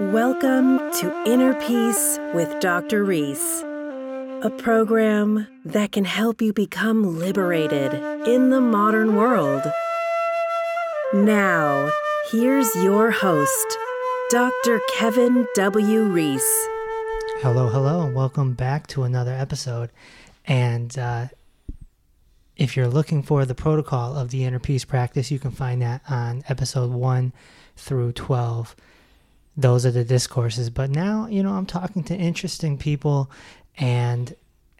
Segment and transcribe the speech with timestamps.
[0.00, 3.02] Welcome to Inner Peace with Dr.
[3.02, 3.62] Reese,
[4.42, 7.94] a program that can help you become liberated
[8.24, 9.64] in the modern world.
[11.12, 11.90] Now,
[12.30, 13.78] here's your host,
[14.30, 14.80] Dr.
[14.94, 16.04] Kevin W.
[16.04, 16.68] Reese.
[17.40, 19.90] Hello, hello, and welcome back to another episode.
[20.46, 21.26] And uh,
[22.56, 26.02] if you're looking for the protocol of the inner peace practice, you can find that
[26.08, 27.32] on episode 1
[27.74, 28.76] through 12.
[29.58, 30.70] Those are the discourses.
[30.70, 33.28] But now, you know, I'm talking to interesting people
[33.76, 34.34] and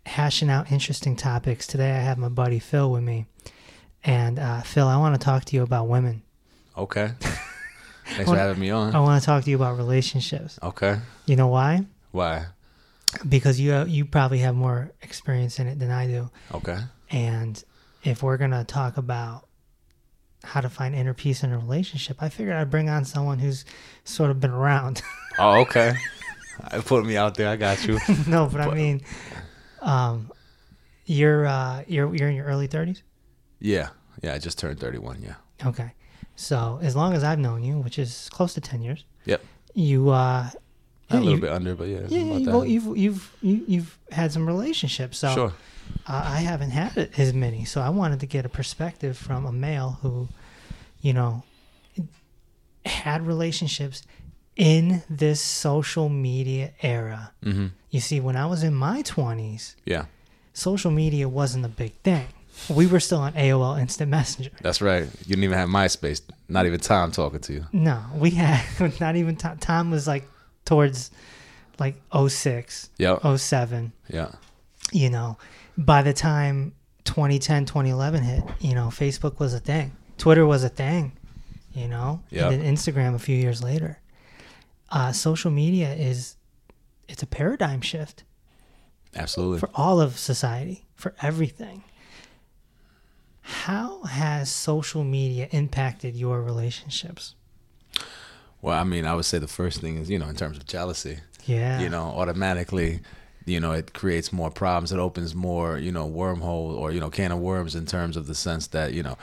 [0.06, 1.66] hashing out interesting topics.
[1.66, 3.26] Today, I have my buddy Phil with me.
[4.04, 6.22] And uh, Phil, I want to talk to you about women.
[6.76, 7.10] Okay.
[8.06, 8.94] Thanks for having me on.
[8.94, 10.60] I want to talk to you about relationships.
[10.62, 11.00] Okay.
[11.26, 11.84] You know why?
[12.12, 12.46] Why?
[13.28, 16.30] Because you you probably have more experience in it than I do.
[16.54, 16.78] Okay.
[17.10, 17.62] And
[18.04, 19.47] if we're going to talk about
[20.44, 23.64] how to find inner peace in a relationship, I figured I'd bring on someone who's
[24.04, 25.02] sort of been around.
[25.40, 25.94] Oh, okay.
[26.72, 27.48] I put me out there.
[27.48, 28.00] I got you.
[28.26, 29.02] no, but I mean,
[29.80, 30.32] um,
[31.06, 33.04] you're uh, you're you're in your early thirties.
[33.60, 33.90] Yeah.
[34.20, 34.34] Yeah.
[34.34, 35.22] I just turned 31.
[35.22, 35.34] Yeah.
[35.64, 35.92] Okay,
[36.34, 39.42] so as long as I've known you, which is close to ten years, Yep.
[39.74, 40.52] you uh, Not
[41.10, 42.00] a little you- bit under, but yeah.
[42.08, 42.68] yeah, you've, that.
[42.68, 45.18] you've you've you, you've had some relationships.
[45.18, 45.52] So Sure.
[46.06, 49.52] Uh, I haven't had as many, so I wanted to get a perspective from a
[49.52, 50.28] male who,
[51.00, 51.42] you know,
[52.84, 54.02] had relationships
[54.56, 57.32] in this social media era.
[57.44, 57.66] Mm-hmm.
[57.90, 60.06] You see, when I was in my twenties, Yeah.
[60.52, 62.26] social media wasn't a big thing.
[62.68, 64.50] We were still on AOL Instant Messenger.
[64.60, 65.04] That's right.
[65.04, 66.22] You didn't even have MySpace.
[66.48, 67.66] Not even Tom talking to you.
[67.72, 68.64] No, we had
[69.00, 70.24] not even ti time was like
[70.64, 71.10] towards
[71.78, 73.22] like 06, Yep.
[73.38, 73.92] 07.
[74.08, 74.32] Yeah.
[74.90, 75.38] you know,
[75.78, 80.68] by the time 2010, 2011 hit, you know, Facebook was a thing, Twitter was a
[80.68, 81.12] thing,
[81.72, 82.52] you know, Yep.
[82.52, 83.98] and then Instagram a few years later.
[84.90, 86.34] Uh, social media is
[87.08, 88.24] it's a paradigm shift
[89.14, 89.60] Absolutely.
[89.60, 91.84] for all of society, for everything.
[93.40, 97.34] How has social media impacted your relationships?
[98.60, 100.66] Well, I mean, I would say the first thing is, you know, in terms of
[100.66, 101.80] jealousy, Yeah.
[101.80, 103.00] you know, automatically,
[103.48, 104.92] you know, it creates more problems.
[104.92, 108.26] It opens more, you know, wormhole or, you know, can of worms in terms of
[108.26, 109.16] the sense that, you know,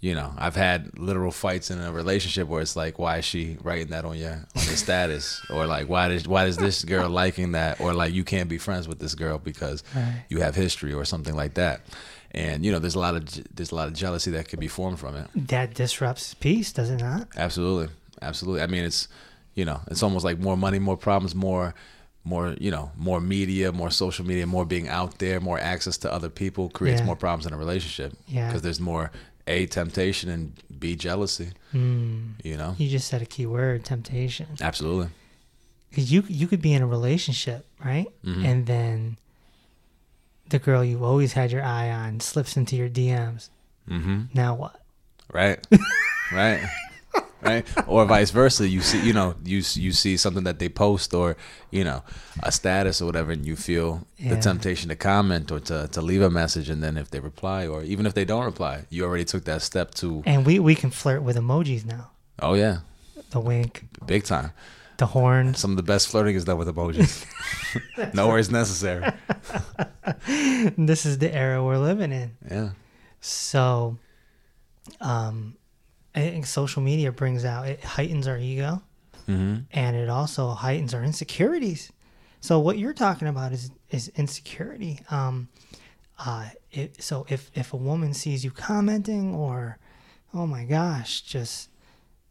[0.00, 3.56] you know, I've had literal fights in a relationship where it's like, why is she
[3.62, 7.08] writing that on your on your status, or like, why does why is this girl
[7.08, 10.24] liking that, or like, you can't be friends with this girl because Right.
[10.28, 11.80] you have history or something like that,
[12.32, 13.24] and you know, there's a lot of
[13.56, 15.26] there's a lot of jealousy that could be formed from it.
[15.34, 17.28] that disrupts peace, does it not?
[17.38, 17.88] Absolutely,
[18.20, 18.60] absolutely.
[18.60, 19.08] I mean, it's
[19.54, 21.74] you know, it's almost like more money, more problems, more,
[22.24, 26.12] more you know, more media, more social media, more being out there, more access to
[26.12, 27.06] other people creates Yeah.
[27.06, 28.14] more problems in a relationship.
[28.26, 28.46] Yeah.
[28.48, 29.10] because there's more
[29.46, 31.50] a temptation and b jealousy.
[31.74, 32.32] Mm.
[32.42, 34.46] You know, You just said a key word, temptation.
[34.60, 35.08] absolutely.
[35.90, 38.06] Because you you could be in a relationship, right?
[38.24, 38.44] Mhm.
[38.44, 39.16] And then
[40.48, 43.50] the girl you've always had your eye on slips into your DMs.
[43.88, 44.22] Mm-hmm.
[44.34, 44.80] Now what?
[45.32, 45.58] Right,
[46.32, 46.60] right.
[47.42, 48.66] Right, or vice versa.
[48.66, 51.36] You see, you know, you you see something that they post, or
[51.70, 52.02] you know,
[52.42, 54.34] a status or whatever, and you feel Yeah.
[54.36, 57.66] the temptation to comment or to, to leave a message, and then if they reply,
[57.66, 60.74] or even if they don't reply, you already took that step to And we we
[60.74, 62.10] can flirt with emojis now.
[62.40, 62.78] Oh yeah,
[63.30, 64.52] The wink, big time.
[64.96, 65.54] the horn.
[65.54, 67.26] Some of the best flirting is done with emojis.
[68.14, 69.04] no words necessary.
[70.78, 72.30] this is the era we're living in.
[72.50, 72.70] Yeah,
[73.20, 73.98] So,
[75.00, 75.56] um,
[76.14, 78.82] I think social media brings out it heightens our ego,
[79.26, 81.90] hmm and it also heightens our insecurities.
[82.40, 85.00] So what you're talking about is is insecurity.
[85.10, 85.48] Um,
[86.18, 89.78] uh, it, so if if a woman sees you commenting or,
[90.32, 91.70] oh my gosh, just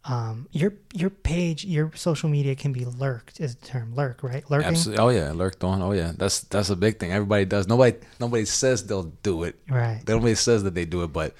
[0.05, 4.43] um, your your page, your social media can be lurked is the term lurk, right?
[4.49, 5.01] Lurking, absolutely.
[5.03, 5.81] Oh yeah, lurked on.
[5.81, 7.11] Oh yeah, that's that's a big thing.
[7.11, 7.67] Everybody does.
[7.67, 9.55] Nobody nobody says they'll do it.
[9.69, 10.01] right?
[10.07, 11.35] Nobody says that they do it, but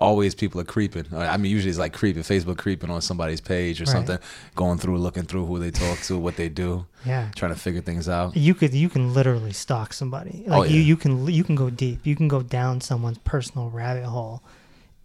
[0.00, 1.06] always people are creeping.
[1.14, 3.92] I mean, usually it's like creeping, Facebook creeping on somebody's page or Right.
[3.92, 4.18] something,
[4.56, 7.30] going through, looking through who they talk to, what they do, Yeah.
[7.36, 8.36] trying to figure things out.
[8.36, 10.44] You could you can literally stalk somebody.
[10.46, 10.86] Like Oh, you yeah.
[10.86, 12.04] you can you can go deep.
[12.06, 14.42] You can go down someone's personal rabbit hole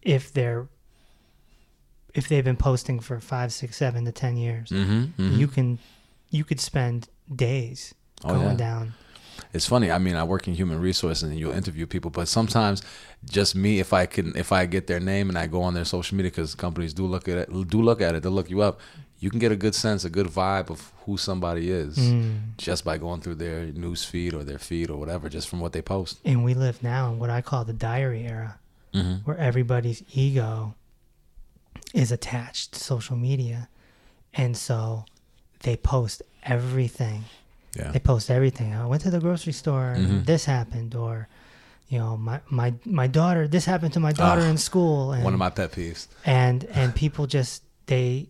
[0.01, 0.67] if they're
[2.13, 4.69] if they've been posting for five, six, seven to ten years.
[4.69, 5.79] Mm-hmm, You can
[6.31, 7.93] you could spend days
[8.23, 8.55] Oh, going yeah.
[8.55, 8.93] down.
[9.57, 9.91] It's funny.
[9.91, 12.81] I mean, I work in human resources and you'll interview people, but sometimes
[13.29, 15.85] just me, if I can, if I get their name and I go on their
[15.85, 18.61] social media, because companies do look at it, do look at it, they'll look you
[18.61, 18.79] up.
[19.19, 22.55] You can get a good sense, a good vibe of who somebody is Mm.
[22.57, 25.73] just by going through their news feed or their feed or whatever, just from what
[25.73, 26.19] they post.
[26.23, 28.59] And we live now in what I call the diary era,
[28.93, 29.15] Mm-hmm.
[29.25, 30.75] where everybody's ego
[31.93, 33.69] is attached to social media.
[34.33, 35.05] And so
[35.63, 37.23] they post everything.
[37.77, 37.91] Yeah.
[37.91, 38.73] They post everything.
[38.73, 40.25] I went to the grocery store and Mhm.
[40.25, 41.27] this happened, or
[41.89, 43.47] you know, my my my daughter.
[43.47, 45.11] This happened to my daughter in school.
[45.13, 46.07] And, One of my pet peeves.
[46.25, 48.29] and and people just they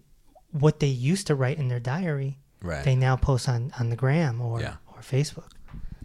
[0.51, 2.83] what they used to write in their diary Right.
[2.83, 4.75] they now post on on the gram or Yeah.
[4.93, 5.49] or Facebook.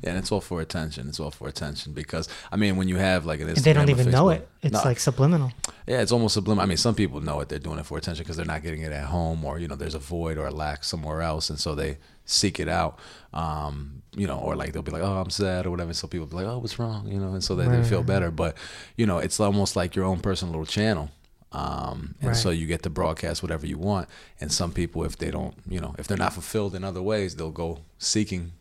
[0.03, 1.09] Yeah, and it's all for attention.
[1.09, 3.73] It's all for attention because I mean, when you have like an Instagram, And they
[3.73, 4.49] don't even know it.
[4.61, 5.53] It's No, like subliminal.
[5.87, 6.65] yeah, it's almost subliminal.
[6.65, 8.83] I mean, some people know it; they're doing it for attention because they're not getting
[8.83, 11.61] it at home, or you know, there's a void or a lack somewhere else, and
[11.61, 12.99] so they seek it out.
[13.33, 15.93] Um, you know, or like they'll be like, "Oh, I'm sad" or whatever.
[15.95, 18.31] So people be like, "Oh, what's wrong?" You know, and so they, they feel better.
[18.31, 18.57] But
[18.97, 21.11] you know, it's almost like your own personal little channel.
[21.53, 22.37] Um, and Right.
[22.37, 24.09] so you get to broadcast whatever you want.
[24.41, 27.37] And some people, if they don't, you know, if they're not fulfilled in other ways,
[27.37, 28.53] they'll go seeking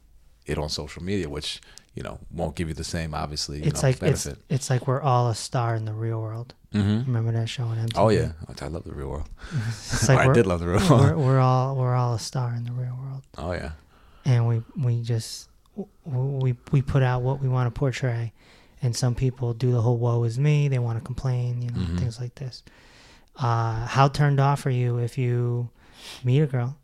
[0.45, 1.61] it on social media, which
[1.95, 4.43] you know won't give you the same, obviously, you It's know, like it's benefit.
[4.49, 6.53] it's like we're all a star in the real world.
[6.71, 7.97] hmm Remember that show on MTV?
[7.97, 9.29] Oh yeah, I love the real world.
[9.67, 11.25] It's like I did love the real we're, world.
[11.25, 13.71] we're all we're all a star in the real world, Oh yeah,
[14.25, 15.49] and we we just
[16.05, 18.31] we we put out what we want to portray,
[18.81, 21.79] and some people do the whole "woe is me." They want to complain, you know,
[21.79, 21.99] Mhm.
[21.99, 22.63] things like this.
[23.35, 25.69] Uh, how turned off are you if you
[26.23, 26.77] meet a girl,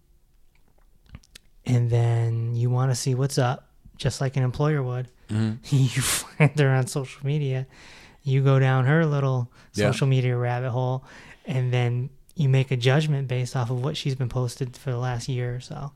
[1.65, 3.66] and then you want to see what's up,
[3.97, 5.07] just like an employer would?
[5.29, 7.67] hmm you find her on social media,
[8.23, 9.87] you go down her little Yeah.
[9.91, 11.03] social media rabbit hole,
[11.45, 14.97] and then you make a judgment based off of what she's been posted for the
[14.97, 15.91] last year or so.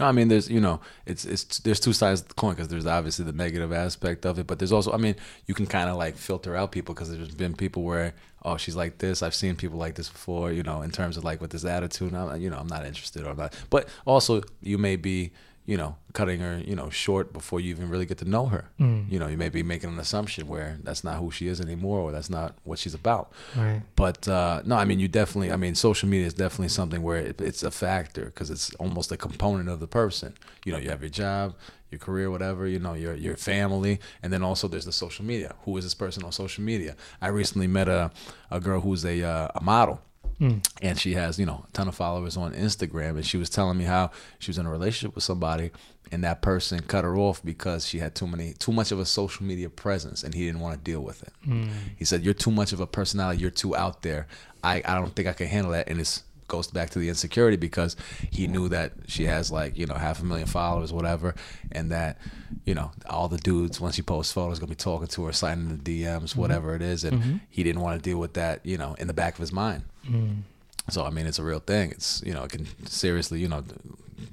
[0.00, 2.68] No, I mean, there's you know, it's it's there's two sides of the coin because
[2.68, 5.16] there's obviously the negative aspect of it, but there's also, I mean,
[5.46, 8.74] you can kind of like filter out people because there's been people where oh she's
[8.74, 9.22] like this.
[9.22, 12.14] I've seen people like this before, you know, in terms of like with this attitude.
[12.14, 13.52] I'm, you know, I'm not interested or I'm not.
[13.68, 15.32] But also, you may be
[15.66, 18.70] you know cutting her you know short before you even really get to know her.
[18.80, 19.10] Mm.
[19.10, 22.00] You know, you may be making an assumption where that's not who she is anymore
[22.00, 23.32] or that's not what she's about.
[23.54, 23.82] Right.
[23.96, 25.52] But uh, no, I mean, you definitely.
[25.52, 29.12] I mean, social media is definitely something where it, it's a factor because it's almost
[29.12, 30.34] a component of the person.
[30.64, 31.54] You know, you have your job,
[31.90, 32.66] your career, whatever.
[32.66, 35.54] You know, your your family, and then also there's the social media.
[35.64, 36.96] Who is this person on social media?
[37.20, 38.10] I recently met a
[38.50, 40.00] a girl who's a uh, a model.
[40.40, 40.66] Mm.
[40.82, 43.10] And she has, you know, a ton of followers on Instagram.
[43.10, 45.70] And she was telling me how she was in a relationship with somebody,
[46.12, 49.06] and that person cut her off because she had too many, too much of a
[49.06, 51.32] social media presence, and he didn't want to deal with it.
[51.46, 51.70] Mm.
[51.96, 53.40] He said, "You're too much of a personality.
[53.40, 54.26] You're too out there.
[54.62, 57.56] I, I don't think I can handle that." And it goes back to the insecurity
[57.56, 57.96] because
[58.30, 61.34] he knew that she has like you know half a million followers, whatever,
[61.72, 62.18] and that
[62.64, 65.76] you know all the dudes once she posts photos gonna be talking to her, signing
[65.82, 67.40] the DMs, whatever it is, and Mhm.
[67.50, 69.82] he didn't want to deal with that, you know, in the back of his mind.
[70.08, 70.42] Mm.
[70.88, 71.90] So I mean, it's a real thing.
[71.90, 73.64] It's you know, it can seriously you know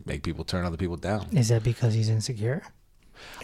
[0.05, 1.27] make people turn other people down.
[1.31, 2.61] Is that because he's insecure?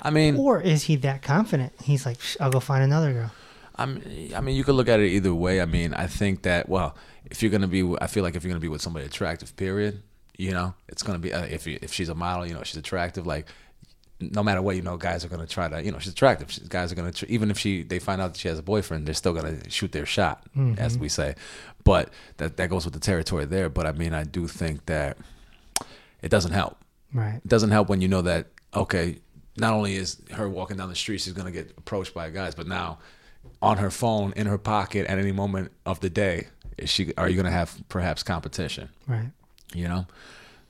[0.01, 1.71] I mean, Or is he that confident?
[1.83, 3.31] He's like, I'll go find another girl.
[3.75, 4.01] I'm,
[4.36, 5.62] I mean, you could look at it either way.
[5.62, 6.95] I mean, I think that well,
[7.25, 10.01] if you're gonna be, I feel like if you're gonna be with somebody attractive, period,
[10.38, 12.77] you know, it's gonna be uh, if you, if she's a model, you know, she's
[12.77, 13.48] attractive, like.
[14.21, 16.51] No matter what, you know, guys are gonna try to, you know, she's attractive.
[16.51, 18.62] She's, guys are gonna, tr- even if she, they find out that she has a
[18.62, 20.44] boyfriend, they're still gonna shoot their shot,
[20.77, 21.00] as Mhm.
[21.00, 21.36] we say.
[21.86, 23.69] But that that goes with the territory there.
[23.69, 25.18] But I mean, I do think that
[26.21, 26.83] it doesn't help.
[27.13, 27.36] Right.
[27.36, 29.19] It doesn't help when you know that okay,
[29.57, 32.68] not only is her walking down the street, she's gonna get approached by guys, but
[32.68, 33.00] now
[33.62, 36.48] on her phone in her pocket at any moment of the day,
[36.83, 38.89] is she are you gonna have perhaps competition?
[39.07, 39.31] Right.
[39.73, 40.07] You know.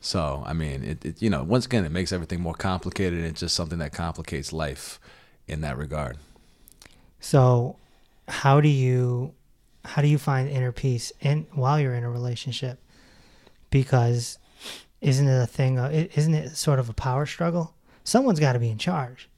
[0.01, 3.23] So I mean, it, it you know once again it makes everything more complicated.
[3.23, 4.99] It's just something that complicates life
[5.47, 6.17] in that regard.
[7.19, 7.75] So,
[8.27, 9.33] how do you
[9.85, 12.79] how do you find inner peace in while you're in a relationship?
[13.69, 14.37] Because
[15.01, 15.77] isn't it a thing?
[15.77, 17.73] Isn't it sort of a power struggle?
[18.03, 19.28] Someone's got to be in charge.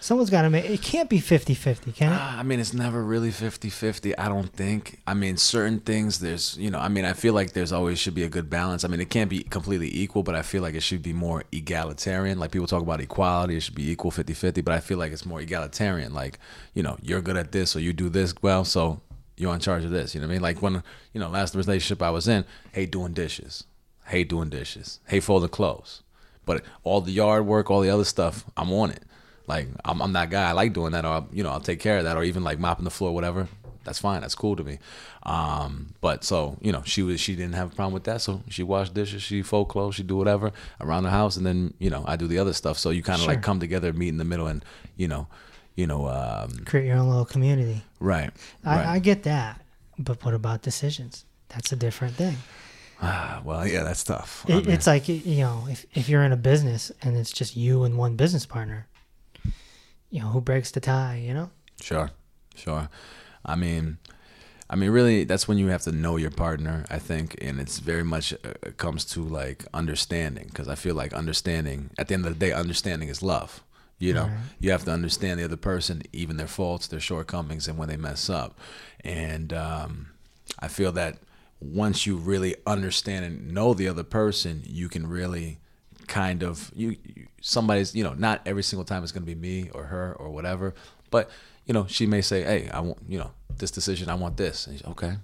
[0.00, 0.64] Someone's got to make.
[0.64, 2.16] It can't be 50-50, can it?
[2.18, 5.00] Ah, I mean, it's never really 50-50, I don't think.
[5.06, 8.14] I mean, certain things there's, you know, I mean, I feel like there's always should
[8.14, 8.84] be a good balance.
[8.84, 11.44] I mean, it can't be completely equal, but I feel like it should be more
[11.52, 12.38] egalitarian.
[12.38, 15.26] Like people talk about equality, it should be equal 50-50, but I feel like it's
[15.26, 16.14] more egalitarian.
[16.14, 16.38] Like,
[16.74, 19.00] you know, you're good at this or you do this well, so
[19.36, 20.14] you're in charge of this.
[20.14, 20.42] You know what I mean?
[20.42, 23.64] Like when, you know, last relationship I was in, hate doing dishes,
[24.06, 26.02] hate doing dishes, hate folding clothes.
[26.44, 29.02] But all the yard work, all the other stuff, I'm on it.
[29.48, 30.48] Like I'm, I'm that guy.
[30.50, 32.58] I like doing that, or you know, I'll take care of that, or even like
[32.58, 33.48] mopping the floor, whatever.
[33.84, 34.20] That's fine.
[34.20, 34.78] That's cool to me.
[35.22, 38.42] Um, but so you know, she was she didn't have a problem with that, so
[38.50, 41.88] she washed dishes, she fold clothes, she do whatever around the house, and then you
[41.90, 42.78] know, I do the other stuff.
[42.78, 43.34] So you kind of Sure.
[43.34, 44.62] like come together, meet in the middle, and
[44.96, 45.26] you know,
[45.76, 47.82] you know, um, Create your own little community.
[48.00, 48.30] right,
[48.64, 48.86] I, right.
[48.86, 49.60] I get that,
[49.98, 51.24] but what about decisions?
[51.48, 52.36] That's a different thing.
[53.00, 54.44] Ah, well, yeah, that's tough.
[54.48, 57.84] It, it's like you know, if if you're in a business and it's just you
[57.84, 58.86] and one business partner,
[60.10, 61.22] you know, who breaks the tie?
[61.24, 61.50] You know.
[61.80, 62.10] Sure,
[62.54, 62.88] sure.
[63.44, 63.98] I mean,
[64.70, 67.78] I mean, really, that's when you have to know your partner, I think, and it's
[67.78, 72.26] very much uh, comes to like understanding because I feel like understanding at the end
[72.26, 73.62] of the day, understanding is love.
[74.00, 74.38] You know, Right.
[74.60, 77.96] you have to understand the other person, even their faults, their shortcomings, and when they
[77.96, 78.56] mess up.
[79.04, 80.10] And um,
[80.60, 81.18] I feel that
[81.60, 85.58] once you really understand and know the other person, you can really
[86.06, 89.34] kind of you, you somebody's you know not every single time it's going to be
[89.34, 90.74] me or her or whatever,
[91.10, 91.30] but
[91.66, 94.66] you know she may say, hey, I want you know this decision, I want this.
[94.66, 95.16] And okay,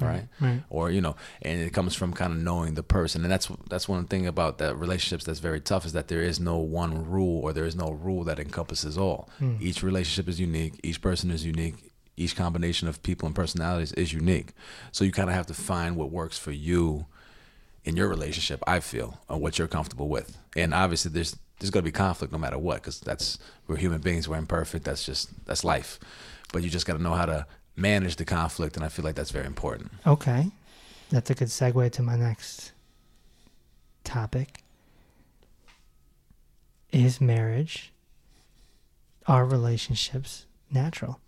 [0.00, 0.26] all right.
[0.40, 0.62] Right.
[0.70, 3.88] Or you know, and it comes from kind of knowing the person, and that's that's
[3.88, 7.40] one thing about that relationships that's very tough is that there is no one rule
[7.40, 9.28] or there is no rule that encompasses all.
[9.38, 9.56] Hmm.
[9.60, 10.80] Each relationship is unique.
[10.82, 11.92] Each person is unique.
[12.16, 14.52] Each combination of people and personalities is unique.
[14.92, 17.06] So you kind of have to find what works for you
[17.84, 18.62] in your relationship.
[18.66, 20.38] I feel, or what you're comfortable with.
[20.56, 24.00] And obviously, there's there's going to be conflict no matter what, because that's we're human
[24.00, 24.28] beings.
[24.28, 24.84] We're imperfect.
[24.84, 25.98] That's just that's life.
[26.52, 29.14] But you just got to know how to manage the conflict, and I feel like
[29.14, 29.92] that's very important.
[30.06, 30.50] Okay.
[31.10, 32.72] That's a good segue to my next
[34.04, 34.58] topic.
[36.90, 37.92] Is marriage,
[39.26, 41.20] our relationships, natural?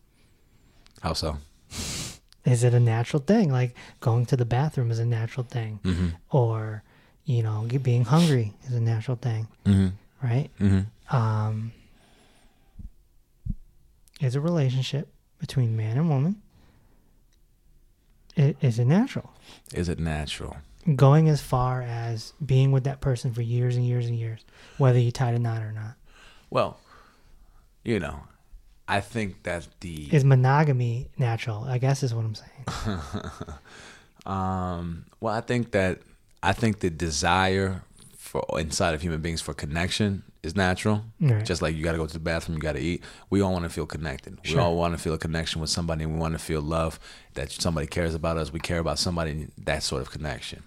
[1.01, 1.39] How so?
[2.45, 3.51] Is it a natural thing?
[3.51, 6.09] Like going to the bathroom is a natural thing, Mm-hmm.
[6.31, 6.83] or
[7.25, 9.89] you know, being hungry is a natural thing, Mm-hmm.
[10.25, 10.51] Right?
[10.61, 11.15] Mm-hmm.
[11.17, 11.73] Um,
[14.21, 16.41] is a relationship between man and woman?
[18.39, 19.31] i- Is it natural?
[19.73, 20.57] Is it natural?
[20.97, 24.45] going as far as being with that person for years and years and years,
[24.77, 25.95] whether you tied a knot or not.
[26.51, 26.79] Well,
[27.83, 28.21] you know,
[28.87, 31.65] I think that the Is monogamy natural?
[31.65, 33.01] I guess is what I'm saying.
[34.27, 35.99] Um, well, I think that
[36.43, 37.83] I think the desire
[38.35, 41.05] for inside of human beings for connection is natural.
[41.21, 41.45] Right.
[41.45, 43.05] Just like you got to go to the bathroom, you got to eat.
[43.31, 44.41] We all want to feel connected.
[44.45, 46.99] We all want to feel a connection with somebody, we want to feel love
[47.35, 48.53] that somebody cares about us.
[48.53, 49.47] We care about somebody.
[49.59, 50.65] That sort of connection.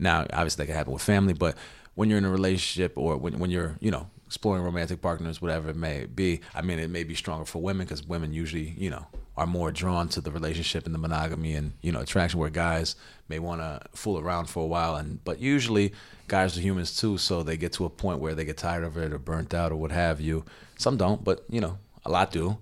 [0.00, 1.56] Now, obviously, that can happen with family, but
[1.94, 5.70] when you're in a relationship or when when you're, you know, exploring romantic partners, whatever
[5.70, 8.90] it may be, I mean, it may be stronger for women because women usually, you
[8.90, 9.06] know,
[9.38, 12.96] are more drawn to the relationship and the monogamy and you know attraction, where guys
[13.28, 15.92] may want to fool around for a while, and but usually
[16.26, 18.96] guys are humans too, so they get to a point where they get tired of
[18.98, 20.44] it or burnt out or what have you.
[20.76, 22.58] Some don't, but you know, a lot do,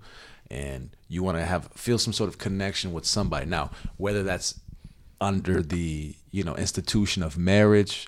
[0.51, 3.47] and you want to have feel some sort of connection with somebody.
[3.47, 4.59] Now, whether that's
[5.19, 8.07] under the you know institution of marriage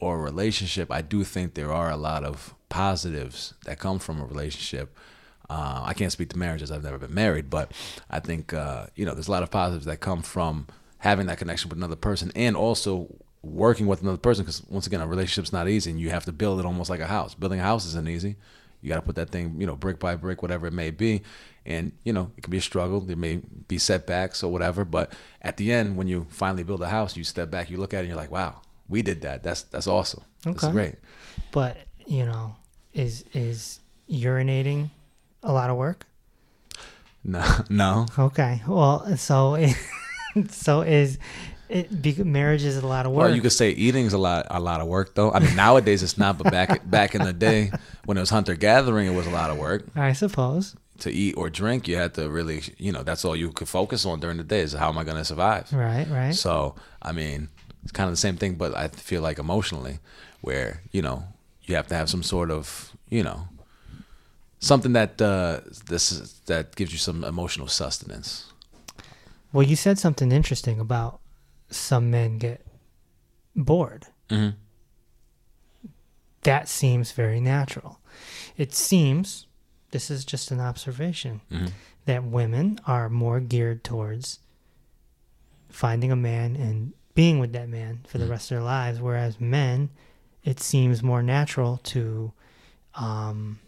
[0.00, 4.24] or relationship, I do think there are a lot of positives that come from a
[4.24, 4.96] relationship.
[5.50, 7.72] Uh, I can't speak to marriages; I've never been married, but
[8.10, 10.66] I think uh, you know there's a lot of positives that come from
[10.98, 13.08] having that connection with another person, and also
[13.42, 14.44] working with another person.
[14.44, 17.00] Because once again, a relationship's not easy, and you have to build it almost like
[17.00, 17.34] a house.
[17.34, 18.36] Building a house isn't easy.
[18.80, 21.22] You got to put that thing, you know, brick by brick, whatever it may be,
[21.66, 23.00] and you know it can be a struggle.
[23.00, 23.36] There may
[23.68, 25.12] be setbacks or whatever, but
[25.42, 27.98] at the end, when you finally build a house, you step back, you look at
[27.98, 29.42] it, and you're like, "Wow, we did that.
[29.42, 30.22] That's that's awesome.
[30.46, 30.58] Okay.
[30.60, 30.94] That's great."
[31.50, 32.54] But you know,
[32.92, 34.90] is is urinating
[35.48, 36.06] a lot of work?
[37.24, 38.06] No, no.
[38.18, 38.62] Okay.
[38.68, 39.56] Well, so
[40.50, 41.18] so is
[41.68, 42.00] it?
[42.00, 43.26] Because marriage is a lot of work.
[43.26, 45.32] Well, you could say eating's a lot a lot of work though.
[45.32, 47.72] I mean, nowadays it's not, but back back in the day
[48.04, 49.84] when it was hunter gathering, it was a lot of work.
[49.96, 50.76] I suppose.
[51.00, 54.04] To eat or drink, you had to really, you know, that's all you could focus
[54.04, 55.72] on during the day is how am I going to survive.
[55.72, 56.08] Right.
[56.10, 56.34] Right.
[56.34, 57.50] So, I mean,
[57.84, 60.00] it's kind of the same thing, but I feel like emotionally,
[60.40, 61.22] where you know
[61.64, 63.46] you have to have some sort of, you know,
[64.60, 68.52] something that uh, this is, that gives you some emotional sustenance.
[69.52, 71.20] Well, you said something interesting about
[71.70, 72.66] some men get
[73.56, 74.06] bored.
[74.30, 74.50] hmm
[76.42, 77.98] That seems very natural.
[78.56, 79.46] It seems,
[79.90, 81.70] this is just an observation, Mhm.
[82.06, 84.38] that women are more geared towards
[85.68, 88.30] finding a man and being with that man for the Mhm.
[88.30, 89.90] rest of their lives, whereas men,
[90.44, 92.32] it seems more natural to,
[92.94, 93.58] um,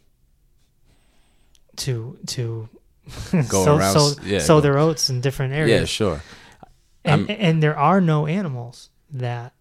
[1.80, 2.68] to to
[3.48, 5.80] Go sow, around sow, yeah, sow their oats in different areas.
[5.80, 6.22] Yeah, sure.
[7.04, 9.52] And, I'm- and there are no animals that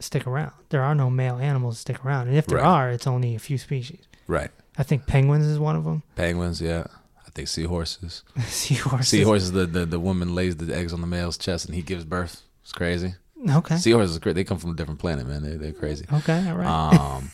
[0.00, 0.52] stick around.
[0.70, 2.28] There are no male animals that stick around.
[2.28, 2.66] And if there Right.
[2.66, 4.00] are, it's only a few species.
[4.26, 4.50] Right.
[4.76, 6.02] I think penguins is one of them.
[6.16, 6.84] Penguins, yeah.
[7.26, 8.24] I think seahorses.
[8.46, 9.08] Seahorses.
[9.08, 12.04] Seahorses, the, the the woman lays the eggs on the male's chest and he gives
[12.04, 12.42] birth.
[12.62, 13.14] It's crazy.
[13.48, 13.76] Okay.
[13.76, 14.18] Seahorses.
[14.20, 15.42] They come from a different planet, man.
[15.42, 16.06] They they're crazy.
[16.12, 16.48] Okay.
[16.48, 16.66] All right.
[16.66, 17.30] Um,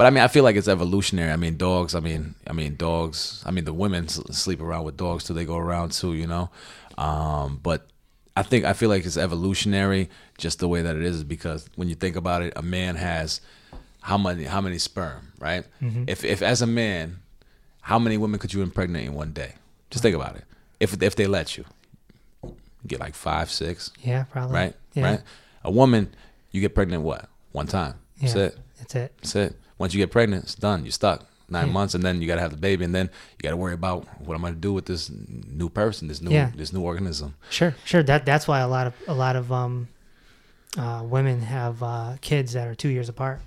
[0.00, 1.30] but I mean, I feel like it's evolutionary.
[1.30, 1.94] I mean, dogs.
[1.94, 3.42] I mean, I mean, dogs.
[3.44, 5.34] I mean, the women sleep around with dogs too.
[5.34, 6.48] They go around too, you know.
[6.96, 7.86] Um, but
[8.34, 11.90] I think I feel like it's evolutionary, just the way that it is, because when
[11.90, 13.42] you think about it, a man has
[14.00, 15.64] how many how many sperm, right?
[15.82, 16.08] Mhm.
[16.08, 17.18] If if as a man,
[17.82, 19.52] how many women could you impregnate in one day?
[19.90, 20.44] Just think about it.
[20.80, 21.66] If if they let you,
[22.42, 22.54] you
[22.86, 24.54] get like five, six, Yeah, probably.
[24.54, 24.74] right?
[24.94, 25.04] Yeah.
[25.04, 25.20] Right.
[25.62, 26.14] A woman,
[26.52, 27.28] you get pregnant what?
[27.52, 27.96] One time.
[28.18, 28.58] That's it.
[28.78, 29.12] That's it.
[29.18, 29.56] That's it.
[29.80, 30.84] Once you get pregnant, it's done.
[30.84, 31.24] You're stuck.
[31.48, 31.72] Nine Yeah.
[31.72, 33.06] months, and then you gotta have the baby, and then
[33.36, 36.52] you gotta worry about what I'm gonna do with this new person, this new, Yeah.
[36.54, 37.34] this new organism.
[37.48, 38.04] Sure, sure.
[38.04, 39.88] That that's why a lot of a lot of um,
[40.78, 43.40] uh, women have uh, kids that are two years apart.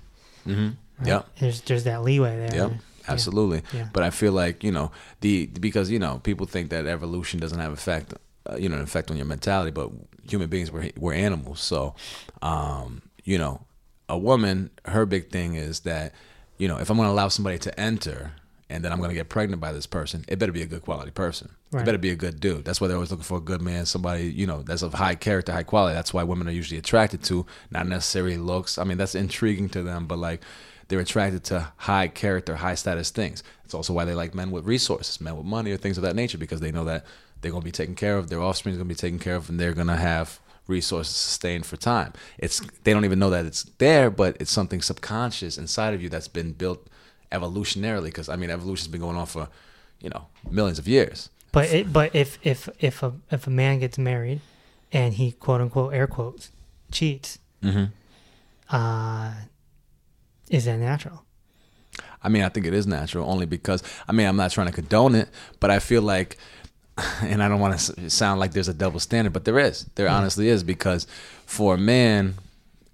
[0.46, 0.70] Mm-hmm.
[0.98, 1.06] Right?
[1.08, 1.28] Yep.
[1.40, 2.54] There's there's that leeway there.
[2.54, 2.72] Yep.
[3.08, 3.62] Absolutely.
[3.72, 3.88] Yeah.
[3.92, 7.58] But I feel like you know the because you know people think that evolution doesn't
[7.60, 8.12] have effect,
[8.50, 9.70] uh, you know, an effect on your mentality.
[9.70, 9.90] But
[10.28, 11.94] human beings we're we're animals, so
[12.42, 13.62] um, you know,
[14.08, 16.12] a woman her big thing is that
[16.58, 18.32] you know if I'm going to allow somebody to enter
[18.70, 20.82] and then I'm going to get pregnant by this person, it better be a good
[20.82, 21.50] quality person.
[21.70, 21.82] Right.
[21.82, 22.64] It better be a good dude.
[22.64, 25.14] That's why they're always looking for a good man, somebody you know that's of high
[25.14, 25.94] character, high quality.
[25.94, 28.78] That's why women are usually attracted to not necessarily looks.
[28.78, 30.42] I mean, that's intriguing to them, but like
[30.88, 33.42] they're attracted to high character, high status things.
[33.64, 36.16] It's also why they like men with resources, men with money, or things of that
[36.16, 37.06] nature, because they know that
[37.40, 39.36] they're going to be taken care of, their offspring is going to be taken care
[39.36, 42.12] of, and they're going to have resources sustained for time.
[42.38, 46.08] It's they don't even know that it's there, but it's something subconscious inside of you
[46.08, 46.86] that's been built
[47.32, 48.04] evolutionarily.
[48.06, 49.48] Because I mean, evolution's been going on for
[50.00, 51.30] you know millions of years.
[51.52, 54.40] But it, but if if if a if a man gets married,
[54.92, 56.50] and he quote unquote air quotes
[56.90, 57.84] cheats, Mm-hmm.
[58.74, 59.32] uh,
[60.50, 61.24] is that natural?
[62.22, 64.72] I mean, I think it is natural only because I mean, I'm not trying to
[64.72, 65.28] condone it,
[65.60, 66.36] but I feel like,
[67.22, 69.84] and I don't want to sound like there's a double standard, but there is.
[69.94, 71.06] There honestly is because
[71.46, 72.34] for a man,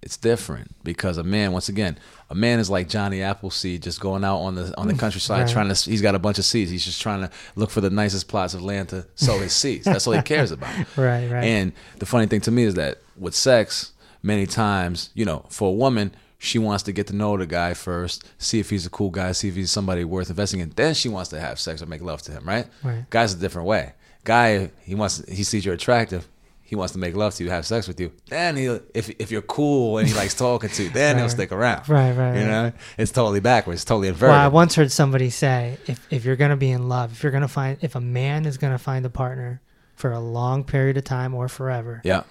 [0.02, 1.98] it's different because a man, once again,
[2.30, 5.42] a man is like Johnny Appleseed, just going out on the on the mm, countryside
[5.42, 5.50] Right.
[5.50, 5.90] trying to.
[5.90, 6.70] He's got a bunch of seeds.
[6.70, 9.84] He's just trying to look for the nicest plots of land to sow his seeds.
[9.84, 10.74] That's all he cares about.
[10.96, 11.44] Right, right.
[11.44, 13.92] And the funny thing to me is that with sex,
[14.22, 17.74] many times, you know, for a woman, she wants to get to know the guy
[17.74, 20.70] first, see if he's a cool guy, see if he's somebody worth investing in.
[20.70, 22.66] Then she wants to have sex or make love to him, right?
[22.82, 23.08] Right.
[23.10, 23.92] Guy's a different way.
[24.24, 26.26] Guy, he wants, he sees you're attractive.
[26.62, 28.10] He wants to make love to you, have sex with you.
[28.28, 31.52] Then he, if if you're cool and he likes talking to you, then he'll stick
[31.52, 31.86] around.
[31.88, 32.48] Right, right, You right.
[32.48, 33.80] know, it's totally backwards.
[33.80, 34.30] It's totally inverted.
[34.30, 37.32] Well, I once heard somebody say, if if you're gonna be in love, if you're
[37.32, 39.60] gonna find, if a man is gonna find a partner
[39.96, 42.22] for a long period of time or forever, yeah.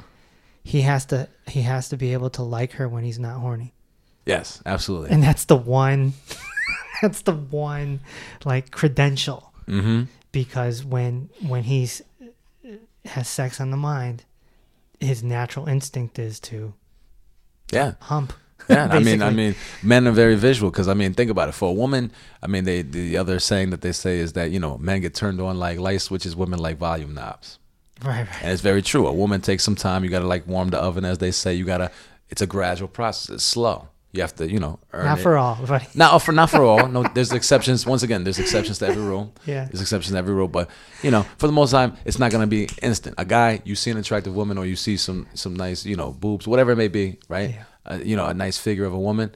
[0.64, 3.74] he has to he has to be able to like her when he's not horny,
[4.30, 4.62] Yes.
[4.66, 5.10] Absolutely.
[5.12, 6.14] and that's the one,
[7.02, 8.00] that's the one,
[8.46, 10.04] like credential, mm-hmm.
[10.32, 12.02] because when when he's
[13.06, 14.24] has sex on the mind,
[15.00, 16.74] his natural instinct is to
[17.72, 17.94] Yeah.
[18.02, 18.34] hump.
[18.70, 21.54] Yeah, I mean, I mean, men are very visual because I mean, think about it.
[21.54, 22.12] For a woman,
[22.44, 25.16] I mean, they the other saying that they say is that you know men get
[25.16, 27.58] turned on like light switches, women like volume knobs,
[28.04, 28.44] right, right.
[28.44, 29.08] and it's very true.
[29.08, 30.04] A woman takes some time.
[30.04, 31.54] You got to like warm the oven, as they say.
[31.56, 31.90] You gotta.
[32.30, 33.30] It's a gradual process.
[33.36, 33.88] It's slow.
[34.12, 35.22] You have to, you know, earn Not it.
[35.22, 36.88] for all, but Not for not for all.
[36.88, 37.86] No, there's exceptions.
[37.86, 39.34] Once again, there's exceptions to every rule.
[39.46, 39.66] Yeah.
[39.66, 40.68] There's exceptions to every rule, but
[41.04, 43.16] you know, for the most time, it's not gonna be instant.
[43.20, 46.12] A guy, you see an attractive woman, or you see some some nice, you know,
[46.12, 47.52] boobs, whatever it may be, right?
[47.52, 47.64] Yeah.
[47.86, 49.30] Uh, you know, a nice figure of a woman.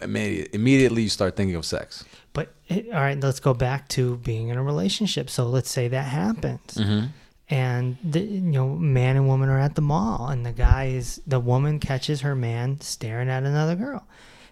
[0.00, 2.04] Immediately, immediately you start thinking of sex.
[2.32, 5.28] But all right, let's go back to being in a relationship.
[5.28, 7.06] So let's say that happens, Mm-hmm.
[7.50, 11.20] And the, you know, man and woman are at the mall, and the guy is
[11.26, 14.06] the woman catches her man staring at another girl.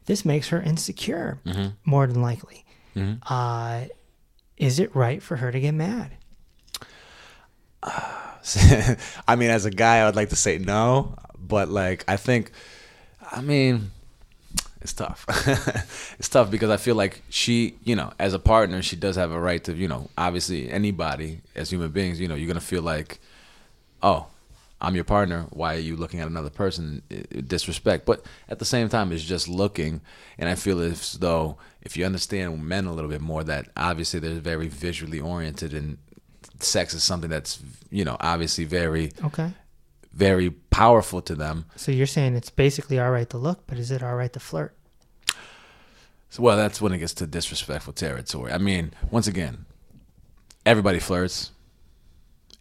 [0.06, 1.68] This makes her insecure, Mm-hmm.
[1.84, 2.64] more than likely.
[2.94, 3.18] Mhm.
[3.28, 3.88] Uh,
[4.56, 6.12] is it right for her to get mad?
[7.82, 12.52] I mean, as a guy, I would like to say no, but like I think,
[13.32, 13.90] I mean,
[14.86, 15.24] it's tough.
[16.18, 19.32] it's tough because I feel like she, you know, as a partner, she does have
[19.32, 22.82] a right to, you know, obviously anybody as human beings, you know, you're gonna feel
[22.82, 23.18] like,
[24.02, 24.26] oh,
[24.80, 25.46] I'm your partner.
[25.50, 27.02] Why are you looking at another person?
[27.46, 28.04] Disrespect.
[28.06, 30.02] But at the same time, it's just looking,
[30.38, 34.20] and I feel as though if you understand men a little bit more, that obviously
[34.20, 35.96] they're very visually oriented and
[36.60, 37.58] sex is something that's
[37.90, 39.50] you know obviously very Okay.
[40.12, 43.90] very powerful to them So you're saying it's basically all right to look, but is
[43.90, 44.75] it all right to flirt?
[46.36, 48.52] So, well that's when it gets to disrespectful territory.
[48.52, 49.64] I mean once again
[50.64, 51.52] everybody flirts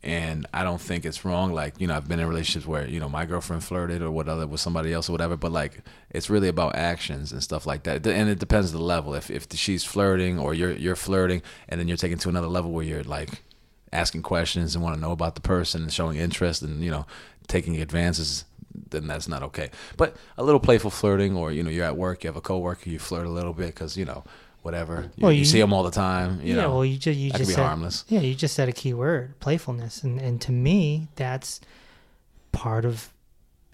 [0.03, 1.51] and i don't think it's wrong.
[1.51, 4.47] Like you know i've been in relationships where you know my girlfriend flirted or whatever
[4.47, 8.07] with somebody else or whatever but like it's really about actions and stuff like that.
[8.07, 9.13] And it depends on the level.
[9.13, 12.71] If if she's flirting or you're you're flirting and then you're taking to another level
[12.71, 13.43] where you're like
[13.91, 17.05] asking questions and want to know about the person and showing interest and you know
[17.47, 18.45] taking advances
[18.89, 22.23] then that's not okay but a little playful flirting or you know you're at work
[22.23, 24.23] you have a coworker you flirt a little bit because you know
[24.61, 26.61] whatever you, Well, you you- see them all the time you yeah.
[26.63, 29.39] know well, you just you just said, harmless Yeah, you just said a key word,
[29.39, 31.61] playfulness, and and to me, that's
[32.51, 33.11] part of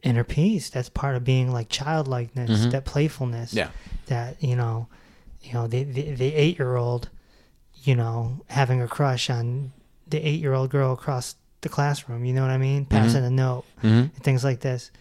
[0.04, 0.70] inner peace.
[0.70, 2.72] That's part of being like childlikeness, Mhm.
[2.72, 3.54] that playfulness.
[3.54, 3.70] yeah
[4.08, 4.88] That you know,
[5.42, 7.10] you know, the the, the eight year old,
[7.84, 9.72] you know, having a crush on
[10.08, 12.26] the eight year old girl across the classroom.
[12.26, 12.86] You know what I mean?
[12.86, 13.88] Passing a note Mm-hmm.
[13.88, 14.91] and things like this,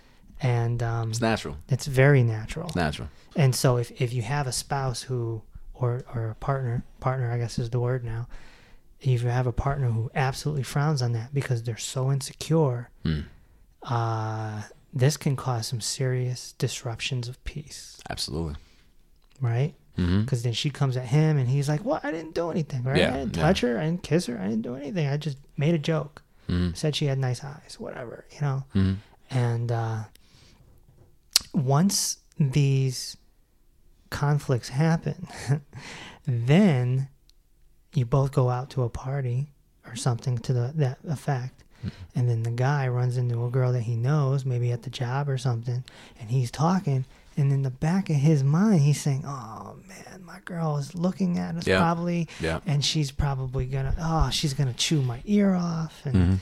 [0.41, 1.57] and um, It's natural.
[1.69, 2.67] it's very natural.
[2.67, 3.09] It's natural.
[3.37, 5.43] And so if, if you have a spouse who
[5.75, 8.27] or or a partner, partner I guess is the word now,
[9.01, 13.25] if you have a partner who absolutely frowns on that because they're so insecure, Mm.
[13.85, 18.57] uh, this can cause some serious disruptions of peace, Absolutely.
[19.41, 19.75] right?
[19.99, 20.23] Mm-hmm.
[20.23, 22.97] Because then she comes at him and he's like, "Well, I didn't do anything, right?
[22.97, 23.43] Yeah, I didn't yeah.
[23.43, 25.07] touch her, I didn't kiss her, I didn't do anything.
[25.07, 26.75] I just made a joke, Mm-hmm.
[26.75, 28.95] said she had nice eyes, whatever, you know." Mm-hmm.
[29.31, 30.03] And uh,
[31.55, 33.17] once these
[34.11, 35.29] conflicts happen,
[36.27, 37.09] then
[37.95, 39.53] you both go out to a party
[39.87, 41.65] or something to the, that effect.
[42.15, 45.29] And then the guy runs into a girl that he knows, maybe at the job
[45.31, 45.83] or something,
[46.19, 47.07] and he's talking.
[47.37, 51.39] And in the back of his mind, he's saying, "Oh man, my girl is looking
[51.39, 51.79] at us Yeah.
[51.79, 52.61] probably, Yeah.
[52.67, 56.41] and she's probably gonna, oh, she's gonna chew my ear off." And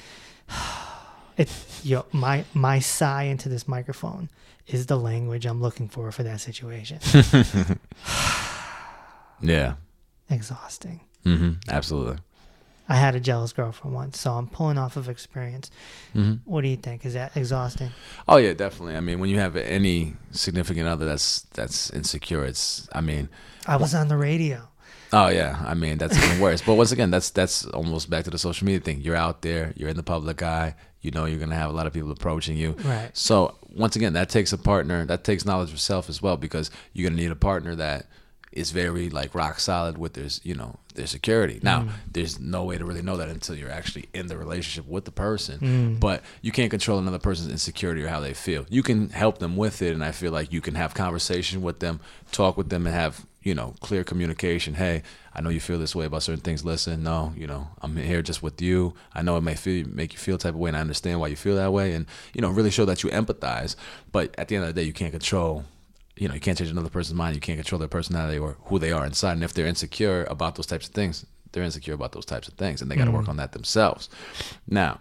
[0.49, 1.35] Mm-hmm.
[1.37, 1.51] it
[1.85, 4.29] yo my my sigh into this microphone
[4.67, 6.99] is the language I'm looking for for that situation.
[9.41, 9.75] Yeah.
[10.31, 11.01] Exhausting.
[11.25, 11.53] Mm-hmm.
[11.71, 12.19] Absolutely.
[12.89, 15.71] I had a jealous girlfriend once, so I'm pulling off of experience.
[16.15, 16.51] Mm-hmm.
[16.51, 17.05] What do you think?
[17.05, 17.91] Is that exhausting?
[18.27, 18.97] Oh yeah, definitely.
[18.97, 22.89] I mean, when you have any significant other that's that's insecure, it's.
[22.93, 23.29] I mean,
[23.67, 24.69] I was on the radio.
[25.13, 25.63] oh yeah.
[25.67, 26.63] I mean, that's even worse.
[26.63, 29.03] But once again, that's that's almost back to the social media thing.
[29.03, 29.73] You're out there.
[29.77, 30.75] You're in the public eye.
[31.03, 32.73] You know, you're gonna have a lot of people approaching you.
[32.85, 33.11] Right.
[33.13, 35.05] So once again, that takes a partner.
[35.05, 38.07] That takes knowledge of self as well, because you're gonna need a partner that
[38.51, 41.61] is very like rock solid with their you know their security.
[41.63, 41.91] Now, mm.
[42.13, 45.11] there's no way to really know that until you're actually in the relationship with the
[45.11, 45.59] person.
[45.59, 46.01] Mm.
[46.01, 48.67] But you can't control another person's insecurity or how they feel.
[48.69, 51.81] You can help them with it, and I feel like you can have conversation with
[51.81, 52.01] them,
[52.33, 54.75] talk with them, and have you know clear communication.
[54.75, 55.03] Hey,
[55.35, 56.65] I know you feel this way about certain things.
[56.65, 58.95] Listen, no, you know I'm here just with you.
[59.15, 61.29] I know it may feel make you feel type of way, and I understand why
[61.29, 63.77] you feel that way, and you know really show that you empathize.
[64.13, 65.65] But at the end of the day, you can't control
[66.19, 67.35] you know, you can't change another person's mind.
[67.35, 69.33] You can't control their personality or who they are inside.
[69.33, 72.55] And if they're insecure about those types of things, they're insecure about those types of
[72.55, 73.31] things, and they got to work mm.
[73.31, 74.09] on that themselves.
[74.67, 75.01] Now,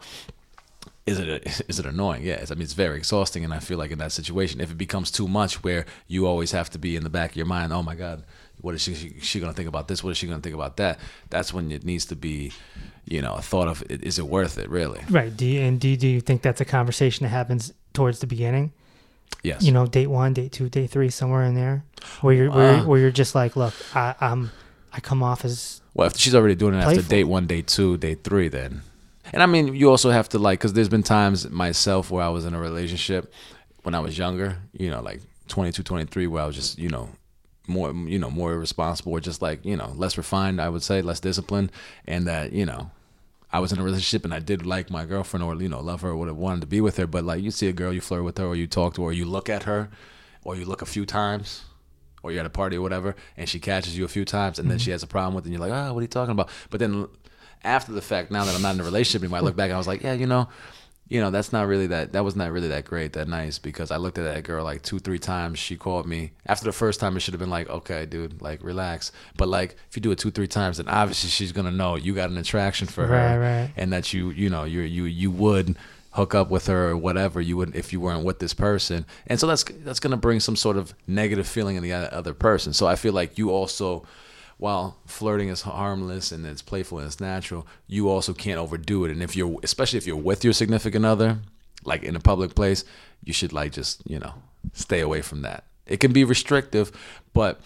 [1.05, 2.23] is it is it annoying?
[2.23, 2.51] Yes.
[2.51, 5.11] I mean, it's very exhausting, and I feel like in that situation, if it becomes
[5.11, 7.83] too much, where you always have to be in the back of your mind, oh
[7.83, 8.23] my God,
[8.61, 10.03] what is she she, she gonna think about this?
[10.03, 10.99] What is she gonna think about that?
[11.29, 12.51] That's when it needs to be,
[13.05, 15.01] you know, a thought of is it worth it really?
[15.09, 15.35] Right.
[15.35, 18.71] Do you, and do, do you think that's a conversation that happens towards the beginning?
[19.43, 19.63] Yes.
[19.63, 21.83] You know, date one, date two, date three, somewhere in there,
[22.21, 22.85] where you're where, Uh.
[22.85, 24.51] where you're just like, look, I, I'm
[24.93, 27.97] I come off as Well, if she's already doing it after date one, date two,
[27.97, 28.81] date three, then.
[29.33, 32.29] And I mean, you also have to like, because there's been times myself where I
[32.29, 33.31] was in a relationship
[33.83, 37.09] when I was younger, you know, like 22, 23, where I was just, you know,
[37.67, 41.01] more, you know, more irresponsible or just like, you know, less refined, I would say,
[41.01, 41.71] less disciplined.
[42.05, 42.89] And that, you know,
[43.51, 46.01] I was in a relationship and I did like my girlfriend or, you know, love
[46.01, 47.07] her or would have wanted to be with her.
[47.07, 49.09] But like, you see a girl, you flirt with her or you talk to her
[49.09, 49.89] or you look at her
[50.43, 51.63] or you look a few times
[52.23, 54.69] or you're at a party or whatever, and she catches you a few times, and
[54.69, 56.31] then she has a problem with it, and you're like, ah, what are you talking
[56.31, 56.49] about?
[56.69, 57.07] But then
[57.63, 59.75] after the fact, now that I'm not in a relationship anymore, I look back and
[59.75, 60.49] I was like, yeah, you know,
[61.09, 63.91] you know, that's not really that, that was not really that great, that nice, because
[63.91, 65.59] I looked at that girl like two, three times.
[65.59, 66.31] She called me.
[66.45, 69.11] After the first time, it should have been like, okay, dude, like, relax.
[69.37, 72.13] But like, if you do it two, three times, then obviously she's to know you
[72.13, 73.13] got an attraction for her.
[73.39, 73.71] right.
[73.77, 75.77] And that you, you know, you you, you would
[76.11, 79.39] hook up with her or whatever you would if you weren't with this person and
[79.39, 82.73] so that's that's going to bring some sort of negative feeling in the other person
[82.73, 84.03] so i feel like you also
[84.57, 89.11] while flirting is harmless and it's playful and it's natural you also can't overdo it
[89.11, 91.37] and if you're especially if you're with your significant other
[91.83, 92.83] like in a public place
[93.23, 94.33] you should like just you know
[94.73, 96.91] stay away from that it can be restrictive
[97.33, 97.59] but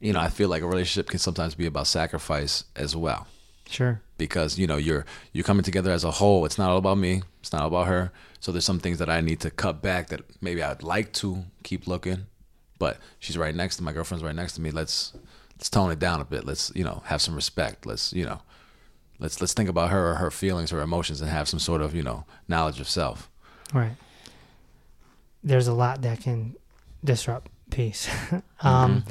[0.00, 3.26] you know i feel like a relationship can sometimes be about sacrifice as well
[3.72, 4.00] sure.
[4.18, 6.44] because you know you're you're coming together as a whole.
[6.44, 7.22] It's not all about me.
[7.40, 8.12] It's not all about her.
[8.40, 11.44] So there's some things that I need to cut back that maybe I'd like to
[11.62, 12.26] keep looking,
[12.78, 14.70] but she's right next to my girlfriend's right next to me.
[14.70, 15.12] Let's
[15.56, 16.44] let's tone it down a bit.
[16.44, 17.86] Let's you know have some respect.
[17.86, 18.40] Let's you know
[19.18, 21.94] let's let's think about her or her feelings, her emotions, and have some sort of
[21.94, 23.30] you know knowledge of self.
[23.72, 23.92] Right.
[25.44, 26.54] There's a lot that can
[27.04, 28.08] disrupt peace.
[28.60, 29.02] um,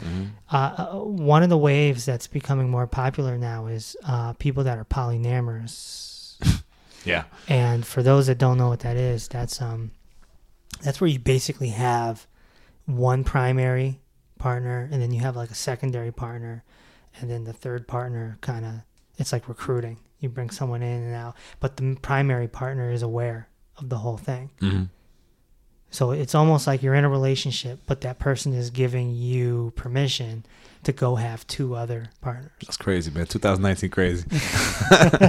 [0.49, 4.77] Uh, uh, one of the waves that's becoming more popular now is uh, people that
[4.77, 6.37] are polyamorous.
[7.03, 7.23] Yeah.
[7.47, 9.89] And for those that don't know what that is, that's um,
[10.83, 12.27] that's where you basically have
[12.85, 13.99] one primary
[14.41, 16.63] partner, and then you have like a secondary partner,
[17.19, 18.73] and then the third partner kind of
[19.17, 19.97] it's like recruiting.
[20.19, 24.17] You bring someone in and out, but the primary partner is aware of the whole
[24.17, 24.49] thing.
[24.59, 24.83] hmm
[25.89, 30.43] So it's almost like you're in a relationship, but that person is giving you permission
[30.83, 32.51] to go have two other partners.
[32.65, 33.25] That's crazy, man.
[33.27, 34.25] 2019 crazy.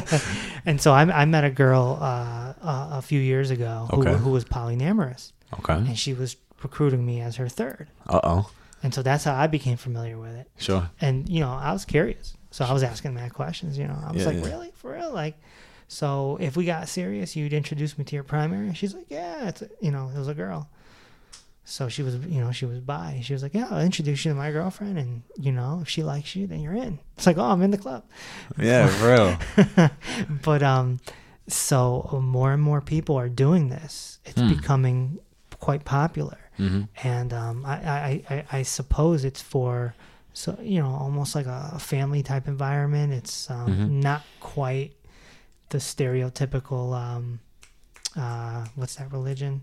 [0.64, 4.14] And so I, I met a girl uh, uh, a few years ago who, Okay.
[4.14, 5.74] who was polyamorous, Okay.
[5.74, 7.88] and she was recruiting me as her third.
[8.08, 8.50] Uh oh.
[8.82, 10.50] And so that's how I became familiar with it.
[10.58, 10.90] Sure.
[11.00, 13.78] And you know, I was curious, so I was asking mad questions.
[13.78, 14.46] You know, I was Yeah, like, yeah.
[14.50, 15.36] really, for real, like.
[15.88, 18.66] So if we got serious, you'd introduce me to your primary.
[18.68, 20.70] And she's like, yeah, it's a, you know, it was a girl.
[21.66, 23.20] So she was, you know, she was bi.
[23.22, 26.02] She was like, yeah, I'll introduce you to my girlfriend, and you know, if she
[26.02, 26.98] likes you, then you're in.
[27.16, 28.04] It's like, oh, I'm in the club.
[28.58, 29.36] Yeah, for
[29.76, 29.90] real.
[30.42, 30.98] but um,
[31.46, 34.18] so more and more people are doing this.
[34.24, 34.48] It's Hmm.
[34.48, 35.18] becoming
[35.60, 39.94] quite popular, hmm and um, I, I, I, I suppose it's for
[40.34, 43.12] so you know almost like a family type environment.
[43.12, 43.88] It's um, Mhm.
[44.02, 44.92] not quite
[45.70, 47.40] the stereotypical um,
[48.16, 49.62] uh, what's that religion?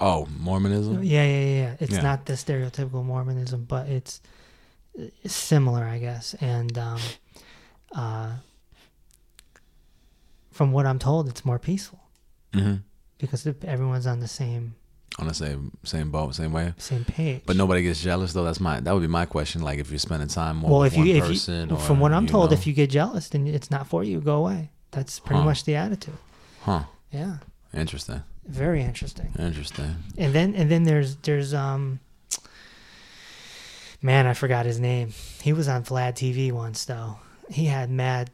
[0.00, 1.02] Oh, Mormonism.
[1.04, 1.76] Yeah, yeah, yeah.
[1.80, 2.02] It's Yeah.
[2.02, 4.20] not the stereotypical Mormonism, but it's,
[5.26, 6.34] similar, I guess.
[6.40, 7.00] And um,
[7.94, 8.32] uh,
[10.50, 12.00] from what I'm told, it's more peaceful
[12.52, 12.76] hmm
[13.18, 14.74] because everyone's on the same
[15.20, 16.74] On the same same boat, same way.
[16.76, 17.42] same page.
[17.46, 18.42] But nobody gets jealous though.
[18.44, 19.62] That's my that would be my question.
[19.62, 21.78] Like if you're spending time more well, with if you one if person, you or,
[21.78, 22.54] from what I'm told, know.
[22.54, 24.20] if you get jealous, then it's not for you.
[24.20, 24.70] Go away.
[24.90, 25.44] That's pretty Huh.
[25.44, 26.14] much the attitude.
[26.62, 27.36] huh, Yeah,
[27.72, 29.32] interesting, very interesting.
[29.38, 29.94] interesting.
[30.18, 32.00] and then and then there's there's um
[34.02, 37.16] man i forgot his name he was on vlad tv once though
[37.50, 38.30] he had mad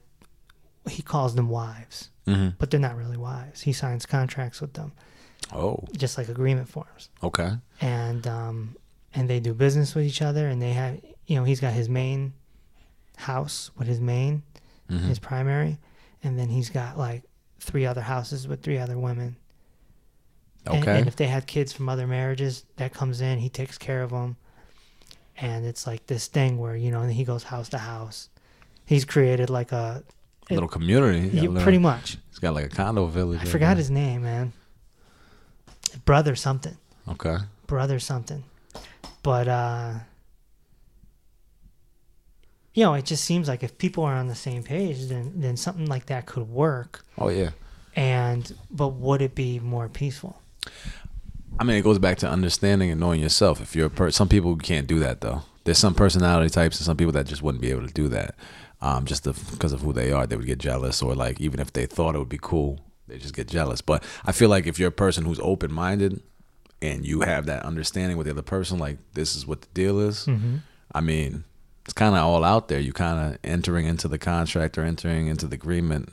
[0.88, 4.92] he calls them wives hmm but they're not really wives he signs contracts with them
[5.52, 7.52] Oh, just like agreement forms okay.
[7.80, 8.76] and um
[9.14, 11.88] and they do business with each other and they have you know he's got his
[11.88, 12.32] main
[13.16, 14.42] house with his main
[14.88, 15.78] hmm his primary
[16.22, 17.22] and then he's got like
[17.60, 19.36] three other houses with three other women
[20.66, 20.98] And, Okay.
[20.98, 24.10] and if they had kids from other marriages, that comes in, he takes care of
[24.10, 24.36] them.
[25.36, 28.28] And it's like this thing where, you know, he goes house to house.
[28.84, 30.02] He's created like a,
[30.50, 31.20] little community.
[31.20, 32.18] you- Yeah, little- pretty much.
[32.28, 33.40] He's got like a condo village.
[33.40, 34.52] I forgot his name, man.
[36.05, 36.76] Brother something.
[37.09, 37.37] Okay.
[37.66, 38.44] Brother something.
[39.22, 39.94] But, uh,
[42.74, 45.57] you know, it just seems like if people are on the same page, then, then
[45.57, 47.05] something like that could work.
[47.18, 47.50] Oh yeah.
[47.96, 50.40] And, but would it be more peaceful?
[51.59, 53.61] I mean, it goes back to understanding and knowing yourself.
[53.61, 55.42] If you're a per- some people can't do that though.
[55.64, 58.35] There's some personality types and some people that just wouldn't be able to do that,
[58.81, 60.26] um, just because of who they are.
[60.26, 63.18] They would get jealous, or like even if they thought it would be cool, they
[63.18, 63.80] just get jealous.
[63.80, 66.22] But I feel like if you're a person who's open minded
[66.82, 70.00] and you have that understanding with the other person, like this is what the deal
[70.00, 70.26] is.
[70.26, 70.56] Mm-hmm.
[70.94, 71.44] I mean,
[71.84, 72.80] it's kind of all out there.
[72.80, 76.08] You kind of entering into the contract or entering into the agreement.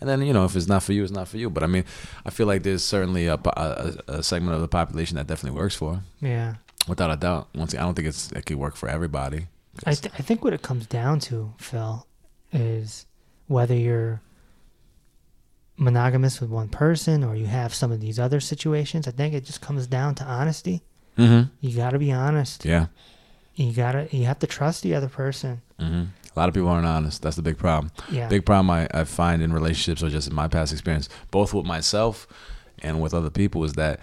[0.00, 1.48] And then, you know, if it's not for you, it's not for you.
[1.48, 1.84] But I mean,
[2.26, 5.74] I feel like there's certainly a, a, a segment of the population that definitely works
[5.74, 6.56] for, Yeah.
[6.86, 7.48] without a doubt.
[7.54, 9.46] Once I don't think it's it could work for everybody.
[9.86, 12.06] I, th- I think what it comes down to, Phil,
[12.52, 13.06] is
[13.46, 14.20] whether you're
[15.76, 19.06] monogamous with one person or you have some of these other situations.
[19.06, 20.82] I think it just comes down to honesty.
[21.18, 21.50] mm-hmm.
[21.60, 22.64] You got to be honest.
[22.64, 22.86] Yeah.
[23.54, 25.62] You got to you have to trust the other person.
[25.78, 27.22] hmm A lot of people aren't honest.
[27.22, 27.90] That's the big problem.
[28.10, 28.28] Yeah.
[28.28, 31.64] Big problem I, I find in relationships or just in my past experience, both with
[31.66, 32.26] myself
[32.80, 34.00] and with other people, is that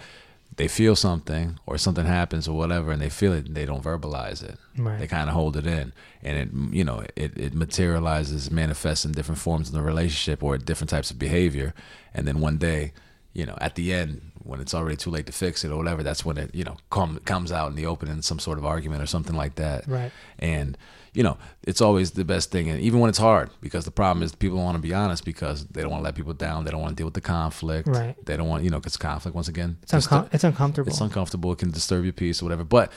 [0.56, 3.82] they feel something or something happens or whatever, and they feel it and they don't
[3.82, 4.56] verbalize it.
[4.76, 4.98] right.
[4.98, 9.12] They kind of hold it in, and it you know it, it materializes, manifests in
[9.12, 11.74] different forms in the relationship or different types of behavior,
[12.12, 12.92] and then one day,
[13.32, 16.02] you know, at the end when it's already too late to fix it or whatever,
[16.02, 18.64] that's when it you know come, comes out in the open in some sort of
[18.64, 20.12] argument or something like that right.
[20.38, 20.76] and
[21.14, 22.68] you know it's always the best thing.
[22.68, 25.24] And even when it's hard because the problem is people don't want to be honest
[25.24, 26.64] because they don't want to let people down.
[26.64, 27.88] They don't want to deal with the conflict.
[27.88, 28.16] Right.
[28.26, 30.90] they don't want you know because conflict once again It's, uncom- it's uncomfortable.
[30.90, 31.52] it's uncomfortable.
[31.52, 32.64] It can disturb your peace or whatever.
[32.64, 32.92] But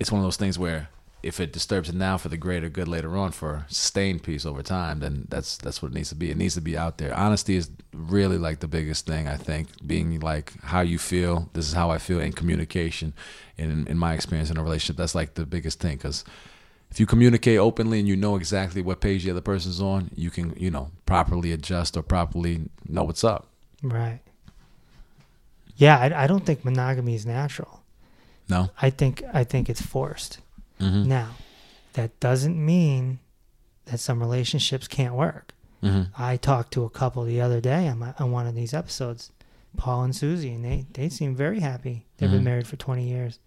[0.00, 0.88] it's one of those things where
[1.22, 4.62] if it disturbs it now for the greater good later on for sustained peace over
[4.62, 6.30] time then that's that's what it needs to be.
[6.30, 7.14] It needs to be out there.
[7.14, 9.68] Honesty is really like the biggest thing i think.
[9.86, 13.14] Being like how you feel this is how i feel in communication
[13.56, 16.24] in in my experience in a relationship that's like the biggest thing because
[16.94, 20.30] if you communicate openly and you know exactly what page the other person's on you
[20.30, 23.48] can you know properly adjust or properly know what's up
[23.82, 24.20] right.
[25.76, 27.82] Yeah, I, I don't think monogamy is natural.
[28.48, 30.38] no I think I think it's forced.
[30.80, 31.08] mm-hmm.
[31.08, 31.30] Now,
[31.94, 33.18] that doesn't mean
[33.86, 35.52] that some relationships can't work.
[35.82, 36.12] Mm-hmm.
[36.16, 39.30] I talked to a couple the other day on, my, on one of these episodes,
[39.76, 42.06] Paul and Susie, and they, they seem very happy.
[42.16, 42.32] They've Mhm.
[42.32, 43.38] been married for 20 years.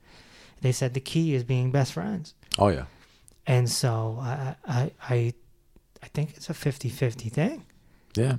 [0.62, 2.34] They said the key is being best friends.
[2.60, 2.86] oh yeah
[3.48, 5.34] And so I, I, I,
[6.04, 7.66] I think it's a 50 50 thing.
[8.16, 8.38] Yeah.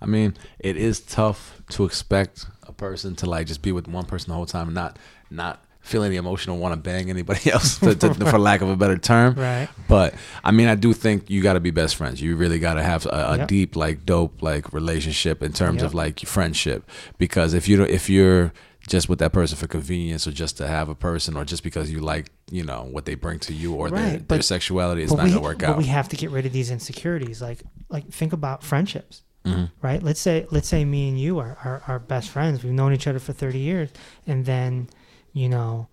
[0.00, 4.04] I mean, it is tough to expect a person to like just be with one
[4.04, 4.98] person the whole time and not
[5.30, 8.76] not feel any emotional want to bang anybody else, to, to, for lack of a
[8.76, 9.34] better term.
[9.34, 9.68] Right.
[9.88, 12.20] But I mean, I do think you got to be best friends.
[12.20, 13.48] You really got to have a, a Yep.
[13.48, 15.86] deep, like, dope, like relationship in terms Yep.
[15.86, 16.88] of like friendship.
[17.16, 18.52] Because if you don't, if you're
[18.90, 21.90] just with that person for convenience or just to have a person or just because
[21.90, 25.02] you like, you know, what they bring to you or their, Right, their but- sexuality,
[25.04, 25.78] is not we, gonna work but out.
[25.78, 27.40] we have to get rid of these insecurities.
[27.40, 29.22] Like like think about friendships.
[29.46, 29.70] Mhm.
[29.80, 30.02] right?
[30.02, 32.62] Let's say let's say me and you are, are, are best friends.
[32.62, 33.88] We've known each other for thirty years,
[34.26, 34.90] and then,
[35.32, 35.88] you know,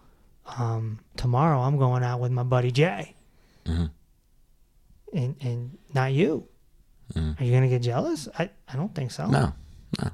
[0.59, 3.15] um, tomorrow I'm going out with my buddy Jay,
[3.65, 3.89] Mhm.
[5.13, 6.47] and and not you.
[7.13, 7.39] Mhm.
[7.39, 8.27] Are you gonna get jealous?
[8.37, 9.27] I, I don't think so.
[9.27, 9.53] No.
[10.03, 10.09] No,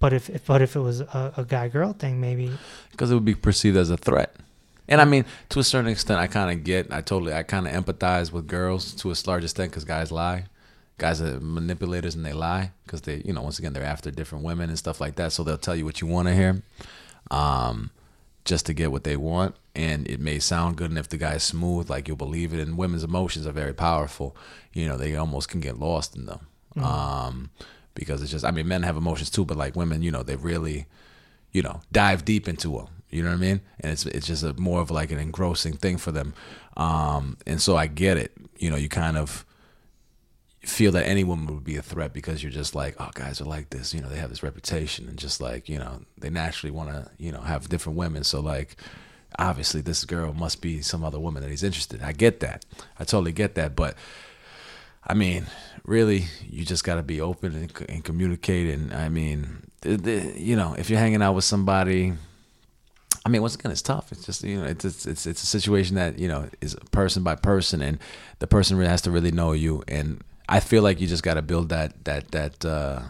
[0.00, 2.50] But if, if but if it was a, a guy girl thing, maybe
[2.90, 4.34] because it would be perceived as a threat.
[4.90, 7.68] And I mean, to a certain extent, I kind of get, I totally, I kind
[7.68, 10.46] of empathize with girls to a large extent because guys lie.
[10.98, 14.44] Guys are manipulators and they lie because they, you know, once again, they're after different
[14.44, 15.32] women and stuff like that.
[15.32, 16.62] So they'll tell you what you want to hear
[17.30, 17.90] um,
[18.44, 19.54] just to get what they want.
[19.76, 20.90] And it may sound good.
[20.90, 22.58] And if the guy's smooth, like you'll believe it.
[22.58, 24.36] And women's emotions are very powerful.
[24.72, 26.48] You know, they almost can get lost in them.
[26.82, 27.50] Um,
[27.94, 30.36] because it's just, I mean, men have emotions too, but like women, you know, they
[30.36, 30.86] really,
[31.52, 32.88] you know, dive deep into them.
[33.10, 33.60] You know what I mean?
[33.80, 36.32] And it's it's just a more of like an engrossing thing for them.
[36.76, 38.32] Um, and so I get it.
[38.56, 39.44] You know, you kind of
[40.62, 43.46] feel that any woman would be a threat because you're just like, oh, guys are
[43.46, 43.92] like this.
[43.94, 47.10] You know, they have this reputation, and just like you know, they naturally want to
[47.18, 48.22] you know have different women.
[48.22, 48.76] So like,
[49.38, 52.00] obviously, this girl must be some other woman that he's interested.
[52.00, 52.06] in.
[52.06, 52.64] I get that.
[52.98, 53.74] I totally get that.
[53.74, 53.96] But
[55.06, 55.46] I mean,
[55.84, 58.74] really, you just got to be open and, and communicate.
[58.74, 62.12] And I mean, you know, if you're hanging out with somebody,
[63.24, 64.12] I mean, once again, it's tough.
[64.12, 67.22] It's just you know, it's it's it's, it's a situation that you know is person
[67.22, 67.98] by person, and
[68.38, 69.82] the person really has to really know you.
[69.88, 73.02] And I feel like you just got to build that that that uh,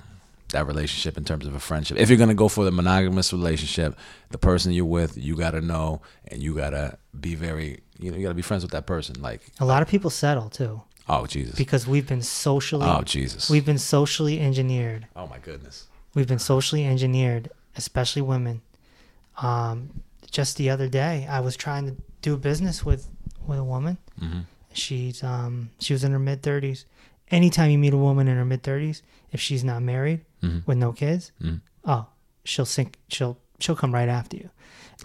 [0.50, 1.96] that relationship in terms of a friendship.
[1.98, 3.96] If you're gonna go for the monogamous relationship,
[4.30, 8.10] the person you're with, you got to know, and you got to be very, you
[8.10, 9.20] know, you got to be friends with that person.
[9.20, 13.50] Like, a lot of people settle too oh Jesus, because we've been socially oh Jesus,
[13.50, 15.06] we've been socially engineered.
[15.16, 18.62] oh my goodness, We've been socially engineered, especially women.
[19.38, 19.90] Um,
[20.30, 23.06] just the other day, I was trying to do business with
[23.46, 23.96] with a woman.
[24.18, 24.40] hmm
[24.72, 26.84] She's um she was in her mid thirties.
[27.30, 30.78] Anytime you meet a woman in her mid thirties, if she's not married hmm with
[30.78, 32.06] no kids, hmm oh,
[32.44, 32.98] she'll sink.
[33.08, 34.50] She'll she'll come right after you.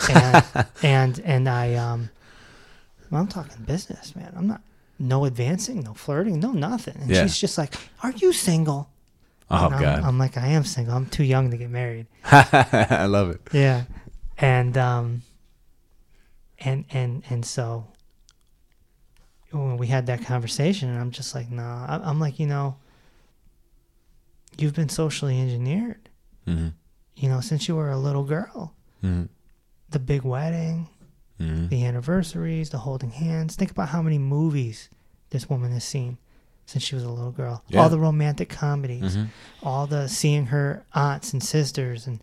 [0.10, 0.44] And
[0.84, 2.10] and and I um,
[3.10, 4.34] well, I'm talking business, man.
[4.36, 4.62] I'm not
[5.00, 6.96] no advancing, no flirting, no nothing.
[7.02, 7.22] And Yeah.
[7.24, 8.90] she's just like, "Are you single?"
[9.52, 10.96] Oh And I'm, God, I'm like, I am single.
[10.96, 12.08] I'm too young to get married.
[12.32, 13.42] I love it.
[13.54, 13.84] Yeah,
[14.38, 15.22] and um,
[16.60, 17.86] and and and so
[19.52, 22.02] when we had that conversation, and I'm just like, no, nah.
[22.04, 22.76] I'm like, you know,
[24.58, 26.10] you've been socially engineered,
[26.46, 26.70] hmm
[27.18, 28.74] you know, since you were a little girl.
[29.02, 29.24] hmm
[29.90, 30.90] The big wedding,
[31.40, 33.56] hmm the anniversaries, the holding hands.
[33.56, 34.90] Think about how many movies
[35.32, 36.18] this woman has seen
[36.66, 37.64] since she was a little girl.
[37.68, 37.82] Yeah.
[37.82, 39.26] All the romantic comedies, hmm
[39.62, 42.20] all the seeing her aunts and sisters, and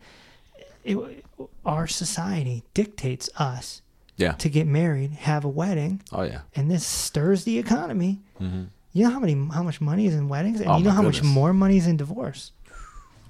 [0.85, 1.25] it,
[1.65, 3.83] our society dictates us
[4.17, 4.33] Yeah.
[4.33, 6.41] to get married, have a wedding, Oh yeah.
[6.57, 8.21] and this stirs the economy.
[8.39, 10.91] hmm You know how many how much money is in weddings, and Oh, you know
[10.91, 12.53] how much more money is in divorce.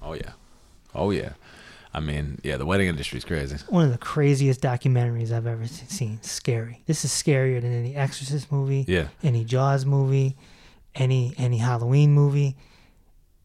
[0.00, 0.32] Oh yeah.
[0.94, 1.32] Oh yeah.
[1.94, 3.56] I mean, yeah, the wedding industry is crazy.
[3.68, 6.20] One of the craziest documentaries I've ever seen.
[6.22, 6.82] Scary.
[6.86, 9.08] This is scarier than any Exorcist movie, Yeah.
[9.22, 10.36] any Jaws movie,
[10.94, 12.56] any any Halloween movie.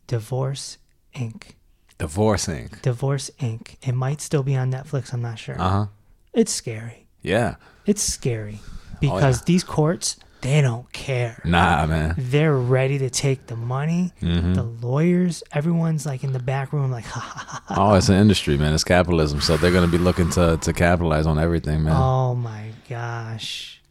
[0.08, 0.78] Divorce
[1.16, 1.54] Inc.
[1.98, 2.70] Divorcing.
[2.82, 3.76] Divorce Inc.
[3.82, 5.14] It might still be on Netflix.
[5.14, 5.60] I'm not sure.
[5.60, 5.86] Uh huh.
[6.34, 7.08] It's scary.
[7.22, 7.56] Yeah.
[7.86, 9.46] It's scary Oh, because yeah.
[9.46, 11.41] these courts they don't care.
[11.45, 12.15] Nah, man.
[12.17, 14.13] They're ready to take the money.
[14.19, 17.63] hmm The lawyers, everyone's like in the back room, like, ha ha ha.
[17.73, 17.91] ha.
[17.91, 18.73] Oh, it's an industry, man.
[18.73, 21.95] It's capitalism, so they're gonna be looking to to capitalize on everything, man.
[21.95, 23.82] Oh my gosh!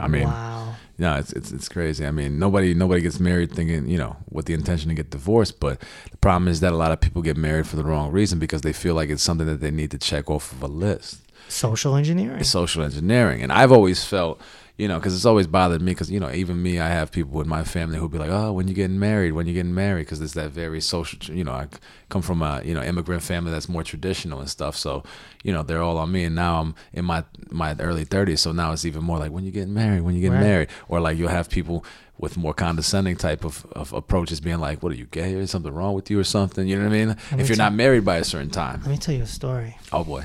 [0.00, 0.74] I mean, wow.
[0.98, 2.06] no, it's it's it's crazy.
[2.06, 5.58] I mean, nobody nobody gets married thinking, you know, with the intention to get divorced.
[5.60, 8.38] But the problem is that a lot of people get married for the wrong reason
[8.38, 11.20] because they feel like it's something that they need to check off of a list.
[11.48, 12.40] Social engineering.
[12.40, 14.40] It's social engineering, and I've always felt,
[14.78, 15.90] you know, because it's always bothered me.
[15.92, 18.52] Because you know, even me, I have people in my family who'll be like, "Oh,
[18.52, 19.32] when you getting married?
[19.32, 21.18] When you getting married?" Because it's that very social.
[21.34, 21.66] You know, I
[22.08, 24.76] come from a you know immigrant family that's more traditional and stuff.
[24.76, 25.02] So,
[25.42, 28.38] you know, they're all on me, and now I'm in my my early 30s.
[28.38, 30.02] So now it's even more like, "When you getting married?
[30.02, 30.46] When you getting Right.
[30.46, 31.84] married?" Or like you'll have people
[32.20, 35.34] with more condescending type of, of approaches, being like, "What are you gay?
[35.34, 37.08] Is something wrong with you or something?" You know what I mean?
[37.08, 39.26] me If you're tell- not married by a certain time, Let me tell you a
[39.26, 39.76] story.
[39.92, 40.24] oh boy,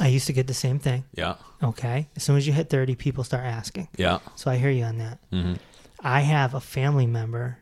[0.00, 1.04] I used to get the same thing.
[1.14, 1.34] Yeah.
[1.62, 2.08] Okay.
[2.16, 3.88] As soon as you hit 30, people start asking.
[3.96, 4.20] Yeah.
[4.34, 5.18] So I hear you on that.
[5.30, 5.54] Mm-hmm.
[6.02, 7.58] I have a family member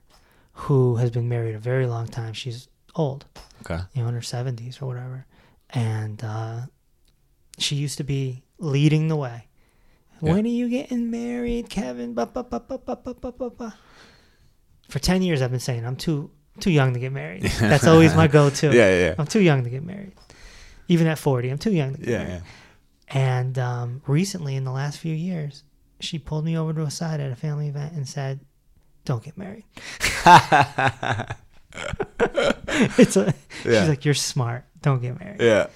[0.53, 2.33] who has been married a very long time.
[2.33, 3.27] She's old.
[3.63, 3.81] Okay.
[3.95, 5.27] You know, in her 70s or whatever.
[5.71, 6.61] And uh,
[7.59, 9.49] she used to be leading the way.
[10.21, 10.33] Yeah.
[10.33, 12.15] When are you getting married, Kevin?
[12.15, 13.75] Ba, ba, ba, ba, ba, ba, ba, ba.
[14.89, 16.31] For 10 years, I've been saying, I'm too
[16.61, 17.43] too young to get married.
[17.61, 18.67] That's always my go to.
[18.67, 19.15] yeah, yeah, yeah.
[19.17, 20.13] I'm too young to get married.
[20.89, 22.41] Even at 40, I'm too young to yeah, yeah.
[23.09, 25.63] And um, recently, in the last few years,
[26.01, 28.41] she pulled me over to a side at a family event and said,
[29.05, 29.65] "Don't get married."
[32.99, 33.35] it's a,
[33.65, 33.81] Yeah.
[33.81, 34.65] she's like, "You're smart.
[34.83, 35.67] Don't get married Yeah.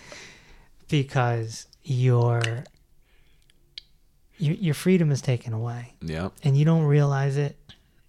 [0.89, 2.41] because your
[4.39, 6.31] your your freedom is taken away, Yeah.
[6.45, 7.57] and you don't realize it.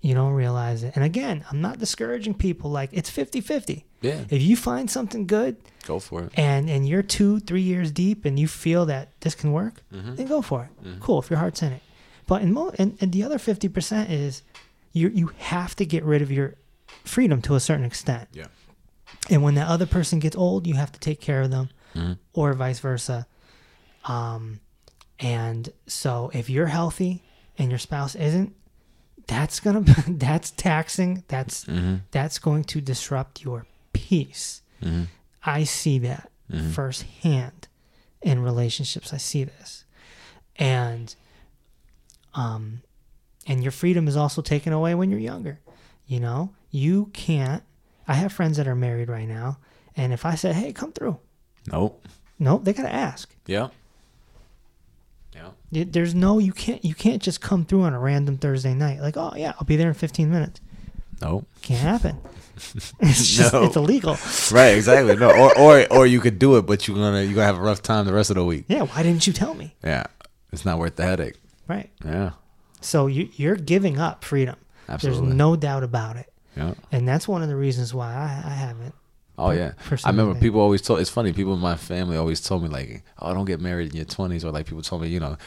[0.03, 0.91] You don't realize it.
[0.95, 2.69] And again, I'm not discouraging people.
[2.69, 3.83] Like it's 50-50.
[4.01, 4.25] Yeah.
[4.29, 5.55] If you find something good
[5.87, 6.31] Go for it.
[6.37, 10.15] and and you're two three years deep and you feel that this can work Mm-hmm.
[10.15, 11.81] then go for it cool if your heart's in it
[12.27, 14.43] but in mo- and, and the other 50% is
[14.91, 16.55] you you have to get rid of your
[17.05, 18.47] freedom to a certain extent Yeah.
[19.29, 22.17] and when that other person gets old you have to take care of them Mhm.
[22.33, 23.25] or vice versa
[24.05, 24.59] um
[25.19, 27.23] and so if you're healthy
[27.57, 28.53] and your spouse isn't
[29.27, 31.95] that's gonna that's taxing that's Mm-hmm.
[32.11, 35.03] that's going to disrupt your peace Mm-hmm.
[35.45, 36.29] I see that
[36.73, 37.67] firsthand
[38.21, 39.13] in relationships.
[39.13, 39.85] I see this,
[40.57, 41.15] and
[42.33, 42.81] um,
[43.47, 45.59] and your freedom is also taken away when you're younger.
[46.05, 47.63] You know, you can't.
[48.07, 49.57] I have friends that are married right now,
[49.95, 51.17] and if I said, "Hey, come through,"
[51.71, 52.05] Nope.
[52.39, 53.33] nope they gotta ask.
[53.47, 53.69] Yeah.
[55.73, 59.17] There's no you can't you can't just come through on a random Thursday night like,
[59.17, 60.61] "Oh yeah, I'll be there in 15 minutes."
[61.21, 61.47] Nope.
[61.61, 62.17] Can't happen.
[62.99, 63.63] it's just No.
[63.63, 64.17] it's illegal.
[64.51, 64.75] Right.
[64.75, 65.15] Exactly.
[65.15, 65.31] No.
[65.31, 67.81] Or or or you could do it, but you're gonna you're gonna have a rough
[67.81, 68.65] time the rest of the week.
[68.67, 69.75] Yeah, why didn't you tell me?
[69.83, 70.03] Yeah.
[70.51, 71.35] It's not worth the headache.
[71.67, 71.89] Right.
[72.05, 72.31] Yeah.
[72.81, 74.55] So you, you're giving up freedom.
[74.89, 75.21] Absolutely.
[75.27, 76.31] There's no doubt about it.
[76.57, 76.73] Yeah.
[76.91, 78.93] And that's one of the reasons why I, I haven't.
[79.35, 79.71] Oh yeah,
[80.03, 80.99] I remember people always told.
[80.99, 81.33] It's funny.
[81.33, 84.43] People in my family always told me like, "Oh, don't get married in your 20s,"
[84.43, 85.37] or like people told me, you know,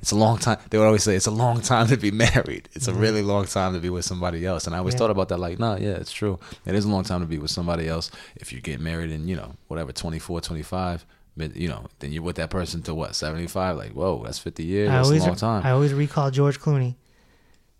[0.00, 0.58] it's a long time.
[0.70, 2.68] They would always say it's a long time to be married.
[2.72, 3.00] It's a mm-hmm.
[3.00, 4.66] really long time to be with somebody else.
[4.66, 4.98] And I always Yeah.
[4.98, 6.38] thought about that like, no, yeah, it's true.
[6.66, 8.10] It is a long time to be with somebody else.
[8.36, 11.04] If you get married in, you know, whatever, 24, 25,
[11.36, 13.76] mid- you know, then you're with that person to what, 75?
[13.76, 14.88] Like, whoa, that's 50 years.
[14.88, 15.62] I That's always a long time.
[15.64, 16.96] I always recall George Clooney.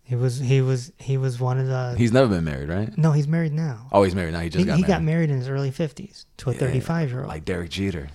[0.05, 2.95] He was he was he was one of the He's never been married, right?
[2.97, 3.87] no he's married now.
[3.91, 4.41] Oh, he's married now.
[4.41, 4.87] He just he got he married.
[4.91, 7.29] got married in his early fifties to a Yeah, thirty five year old.
[7.29, 8.09] Like Derek Jeter.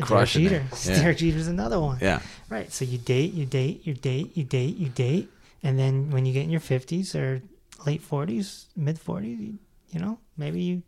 [0.00, 0.26] Derek it.
[0.26, 0.64] Jeter.
[0.84, 0.96] Yeah.
[1.02, 1.98] Derek Jeter's another one.
[2.00, 2.20] Yeah.
[2.48, 2.72] Right.
[2.72, 5.30] So you date, you date, you date, you date, you date,
[5.62, 7.42] and then when you get in your fifties or
[7.86, 9.58] late forties, mid forties, you,
[9.90, 10.82] you know, maybe you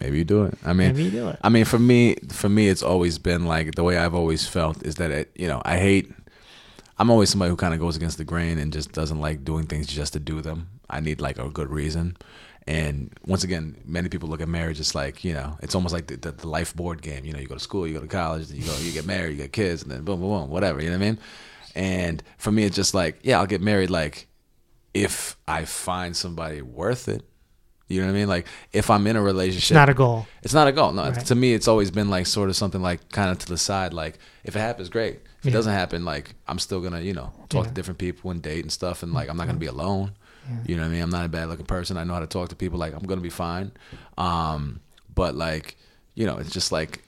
[0.00, 0.58] Maybe you do it.
[0.64, 1.38] I mean, maybe you do it.
[1.42, 4.82] I mean, for me, for me, it's always been like the way I've always felt
[4.82, 6.10] is that it, you know I hate.
[6.98, 9.66] I'm always somebody who kind of goes against the grain and just doesn't like doing
[9.66, 10.68] things just to do them.
[10.88, 12.16] I need like a good reason.
[12.66, 16.06] And once again, many people look at marriage as like you know it's almost like
[16.06, 17.24] the, the, the life board game.
[17.26, 19.32] You know, you go to school, you go to college, you go, you get married,
[19.32, 20.80] you get kids, and then boom, boom, boom, whatever.
[20.82, 21.18] You know what I mean?
[21.74, 24.28] And for me, it's just like yeah, I'll get married like
[24.94, 27.22] if I find somebody worth it.
[27.86, 28.28] You know what I mean?
[28.28, 30.26] Like if I'm in a relationship, It's not a goal.
[30.42, 30.92] it's not a goal.
[30.92, 31.26] No, Right.
[31.26, 33.92] to me, it's always been like sort of something like kind of to the side.
[33.92, 35.16] Like if it happens, great.
[35.40, 35.52] If it Yeah.
[35.52, 37.68] doesn't happen, like I'm still gonna, you know, talk Yeah.
[37.68, 40.12] to different people and date and stuff, and like I'm not gonna be alone.
[40.48, 40.56] Yeah.
[40.66, 41.02] You know what I mean?
[41.02, 41.96] I'm not a bad looking person.
[41.96, 42.78] I know how to talk to people.
[42.78, 43.72] Like I'm gonna be fine.
[44.18, 44.80] Um,
[45.14, 45.76] but like,
[46.14, 47.02] you know, it's just like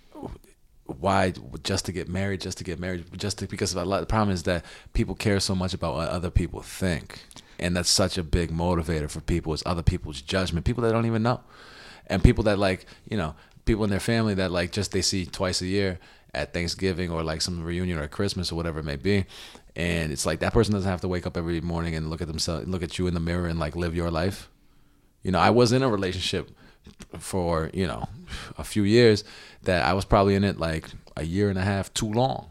[0.87, 1.33] why
[1.63, 4.01] just to get married, just to get married, just to, because of a lot.
[4.01, 7.25] The problem is that people care so much about what other people think,
[7.59, 10.65] and that's such a big motivator for people is other people's judgment.
[10.65, 11.41] People that don't even know,
[12.07, 13.35] and people that like you know
[13.65, 15.99] people in their family that like just they see twice a year
[16.33, 19.25] at Thanksgiving or like some reunion or Christmas or whatever it may be.
[19.77, 22.29] And it's like that person doesn't have to wake up every morning and look at
[22.29, 24.49] themselves, look at you in the mirror and like live your life.
[25.23, 26.51] You know, I was in a relationship
[27.19, 28.09] for, you know,
[28.57, 29.23] a few years
[29.63, 32.51] that I was probably in it like a year and a half too long.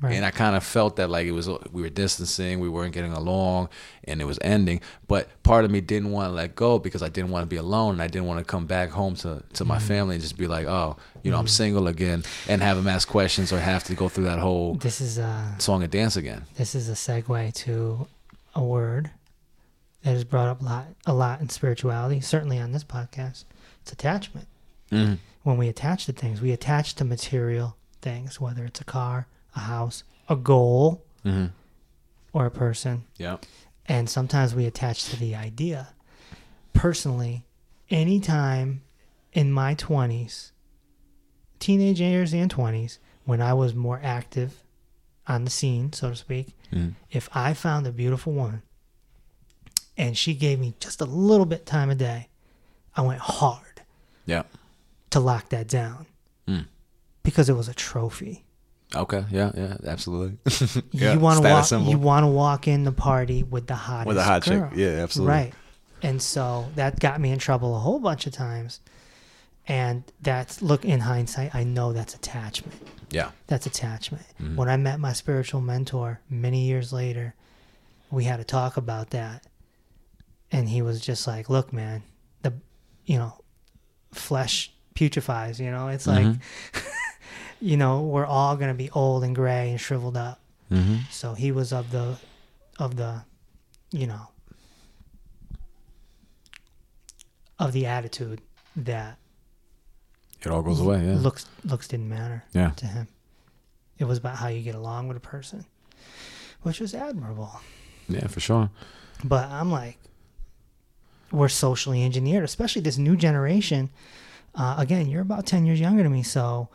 [0.00, 0.14] Right.
[0.14, 3.12] And I kind of felt that like it was we were distancing, we weren't getting
[3.12, 3.68] along,
[4.04, 4.80] and it was ending.
[5.08, 7.56] But part of me didn't want to let go because I didn't want to be
[7.56, 10.38] alone, and I didn't want to come back home to to my family and just
[10.38, 13.82] be like, oh, you know, I'm single again, and have them ask questions or have
[13.84, 16.44] to go through that whole this is a, song and dance again.
[16.56, 18.06] this is a segue to
[18.54, 19.10] a word
[20.02, 23.44] that is brought up a lot a lot in spirituality, certainly on this podcast.
[23.82, 24.46] It's attachment.
[24.92, 25.18] Mm.
[25.42, 29.26] When we attach to things, we attach to material things, whether it's a car,
[29.58, 31.46] a house, a goal, hmm
[32.32, 33.04] or a person.
[33.16, 33.38] Yeah.
[33.86, 35.88] and sometimes we attach to the idea.
[36.74, 37.44] Personally,
[37.90, 38.82] anytime
[39.32, 40.52] in my 20s,
[41.58, 44.62] teenage years and 20s, when I was more active
[45.26, 46.94] on the scene, so to speak, Mm.
[47.10, 48.62] if I found a beautiful woman
[49.96, 52.28] and she gave me just a little bit time of day,
[52.94, 53.82] I went hard
[54.26, 54.42] Yeah.
[55.10, 56.04] to lock that down
[56.46, 56.66] Mm.
[57.22, 58.44] because it was a trophy.
[58.94, 59.24] Okay.
[59.30, 59.52] Yeah.
[59.54, 59.76] Yeah.
[59.86, 60.38] Absolutely.
[60.92, 61.12] yeah.
[61.12, 61.64] you want to walk.
[61.66, 61.90] symbol.
[61.90, 64.68] You want to walk in the party with the hottest with a hot girl.
[64.70, 64.78] chick.
[64.78, 65.02] Yeah.
[65.02, 65.34] Absolutely.
[65.34, 65.54] Right.
[66.02, 68.80] And so that got me in trouble a whole bunch of times.
[69.66, 72.74] And that's look in hindsight, I know that's attachment.
[73.10, 73.30] Yeah.
[73.48, 74.24] That's attachment.
[74.40, 74.56] Mhm.
[74.56, 77.34] When I met my spiritual mentor many years later,
[78.10, 79.44] we had a talk about that.
[80.50, 82.02] And he was just like, "Look, man,
[82.40, 82.54] the
[83.04, 83.34] you know,
[84.12, 85.88] flesh putrefies, you know.
[85.88, 86.40] It's like Mhm.
[87.60, 90.40] you know, we're all going to be old and gray and shriveled up."
[90.70, 90.96] Mm-hmm.
[91.10, 92.16] So he was of the
[92.78, 93.22] of the
[93.90, 94.28] you know
[97.58, 98.40] of the attitude
[98.76, 99.18] that
[100.42, 101.04] It all goes away.
[101.04, 101.16] Yeah.
[101.16, 102.70] looks looks didn't matter Yeah.
[102.76, 103.08] to him.
[103.98, 105.64] It was about how you get along with a person,
[106.62, 107.60] which was admirable.
[108.08, 108.26] Yeah.
[108.28, 108.70] For sure.
[109.24, 109.98] But I'm like,
[111.32, 113.90] we're socially engineered, especially this new generation.
[114.54, 116.22] Uh, again, you're about 10 years younger than me.
[116.22, 116.68] So,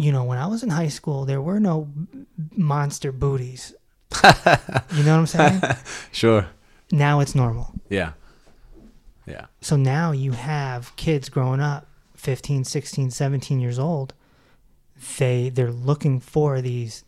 [0.00, 1.88] you know, when I was in high school, there were no
[2.56, 3.74] monster booties.
[4.24, 5.60] you know what I'm saying?
[6.12, 6.46] Sure.
[6.90, 7.72] now it's normal.
[7.88, 8.12] Yeah.
[9.26, 9.46] Yeah.
[9.60, 11.86] So now you have kids growing up
[12.16, 14.14] 15, 16, 17 years old.
[15.18, 17.04] They they're looking for these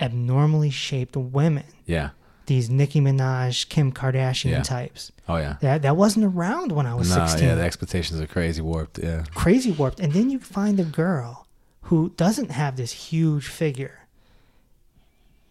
[0.00, 1.64] abnormally shaped women.
[1.86, 2.10] Yeah.
[2.46, 4.62] These Nicki Minaj, Kim Kardashian Yeah.
[4.62, 5.12] types.
[5.28, 5.56] Oh yeah.
[5.60, 7.48] That that wasn't around when I was Nah, 16.
[7.48, 8.98] yeah, the expectations are crazy warped.
[8.98, 9.24] Yeah.
[9.34, 10.00] Crazy warped.
[10.00, 11.45] And then you find a girl
[11.86, 14.06] who doesn't have this huge figure.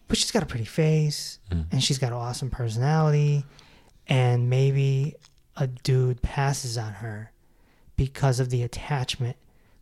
[0.08, 1.66] But she's got a pretty face Mm.
[1.72, 3.44] and she's got an awesome personality
[4.08, 5.14] and maybe
[5.56, 7.32] a dude passes on her
[7.96, 9.36] because of the attachment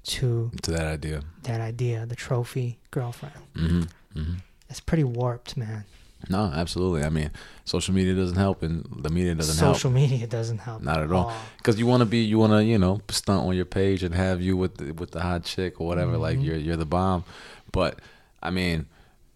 [0.05, 1.23] to To that idea.
[1.43, 3.35] that idea, the trophy girlfriend.
[3.55, 4.19] Mm-hmm.
[4.21, 4.35] Mm-hmm.
[4.71, 5.85] It's pretty warped, man.
[6.29, 7.03] No, absolutely.
[7.05, 7.31] I mean,
[7.65, 9.77] social media doesn't help, and the media doesn't Social help.
[9.77, 10.83] Social media doesn't help.
[10.83, 11.33] Not at all.
[11.59, 14.15] Because you want to be, you want to, you know, stunt on your page and
[14.15, 16.17] have you with the, with the hot chick or whatever.
[16.17, 16.45] Like Mhm.
[16.45, 17.25] you're you're the bomb.
[17.73, 18.01] But
[18.43, 18.87] I mean,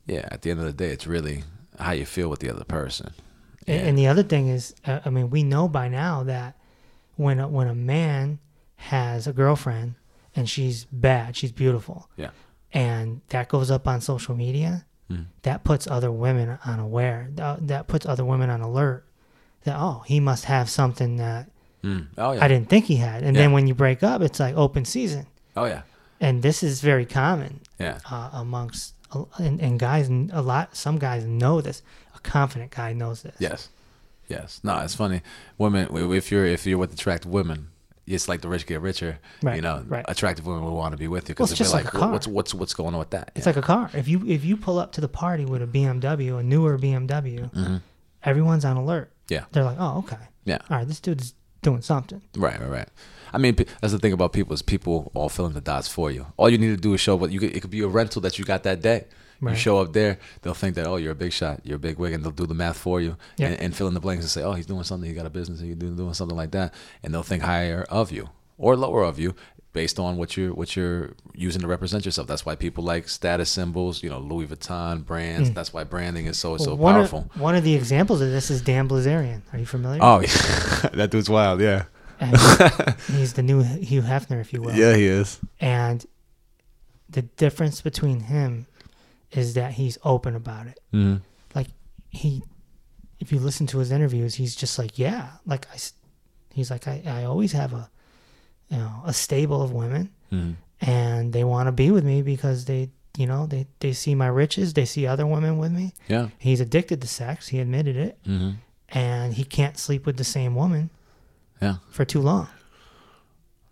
[0.07, 0.26] yeah.
[0.30, 1.45] At the end of the day, it's really
[1.78, 3.12] how you feel with the other person.
[3.66, 3.76] Yeah.
[3.76, 6.57] And the other thing is, uh, I mean, we know by now that
[7.16, 8.39] when a, when a man
[8.76, 9.95] has a girlfriend
[10.34, 12.30] and she's bad, she's beautiful, Yeah.
[12.72, 15.25] and that goes up on social media, Mm.
[15.43, 17.29] that puts other women unaware.
[17.35, 19.05] That, that puts other women on alert.
[19.65, 21.49] That oh, he must have something that
[21.85, 22.09] Mm.
[22.19, 22.45] Oh yeah.
[22.45, 23.23] I didn't think he had.
[23.23, 25.83] And then when you break up, it's like open season, Oh yeah.
[26.21, 27.99] and this is very common Yeah.
[28.11, 28.95] uh, amongst
[29.39, 30.09] and, and guys.
[30.33, 31.83] A lot, some guys know this.
[32.17, 33.37] A confident guy knows this.
[33.39, 33.69] Yes.
[34.29, 34.61] Yes.
[34.65, 35.23] No, it's funny.
[35.57, 37.69] Women, if you're if you're with attractive women,
[38.15, 39.19] it's like the rich get richer.
[39.43, 40.05] Right, You know, right.
[40.09, 41.99] attractive women will want to be with you Well, because it's they're like, like a
[41.99, 42.13] car.
[42.13, 43.31] what's what's what's going on with that?
[43.37, 43.91] It's like a car.
[43.95, 47.53] If you if you pull up to the party with a BMW, a newer BMW,
[47.53, 47.77] hmm
[48.25, 49.13] everyone's on alert.
[49.29, 49.45] Yeah.
[49.53, 50.17] They're like, oh, okay.
[50.45, 50.59] Yeah.
[50.69, 52.21] All right, this dude's doing something.
[52.37, 52.89] Right, right, right.
[53.33, 56.27] I mean, that's the thing about people is people all filling the dots for you.
[56.37, 57.39] All you need to do is show what you.
[57.41, 59.05] Could, it could be a rental that you got that day.
[59.41, 61.99] You show up there, they'll think that oh, you're a big shot, you're a big
[61.99, 63.49] wig, and they'll do the math for you Yeah.
[63.49, 65.30] and, and fill in the blanks and say, oh, he's doing something, he got a
[65.30, 69.05] business, he's doing, doing something like that, and they'll think higher of you or lower
[69.05, 69.34] of you
[69.72, 72.26] based on what you're what you're using to represent yourself.
[72.26, 75.51] That's why people like status symbols, you know, Louis Vuitton brands.
[75.51, 75.55] Mm.
[75.55, 77.30] That's why branding is so Well, so one powerful.
[77.32, 79.43] Of, one of the examples of this is Dan Bilzerian.
[79.53, 80.01] Are you familiar?
[80.03, 80.26] Oh, yeah.
[80.95, 81.61] that dude's wild.
[81.61, 81.84] Yeah,
[83.07, 84.74] he's the new Hugh Hefner, if you will.
[84.74, 85.39] yeah, he is.
[85.61, 86.05] And
[87.09, 88.66] the difference between him
[89.33, 90.79] is that he's open about it.
[90.93, 91.16] hmm
[92.11, 92.43] He,
[93.20, 95.76] if you listen to his interviews, he's just like, yeah, like I,
[96.55, 97.91] he's like, I, I always have a,
[98.70, 100.11] you know, a stable of women.
[100.31, 104.14] hmm and they want to be with me because they you know they they see
[104.14, 106.29] my riches they see other women with me Yeah.
[106.39, 108.51] he's addicted to sex he admitted it hmm
[108.91, 110.91] and he can't sleep with the same woman
[111.61, 111.76] Yeah.
[111.91, 112.47] for too long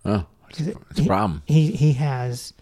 [0.05, 0.59] Oh, it's,
[0.91, 1.43] it's a problem.
[1.47, 2.53] he he has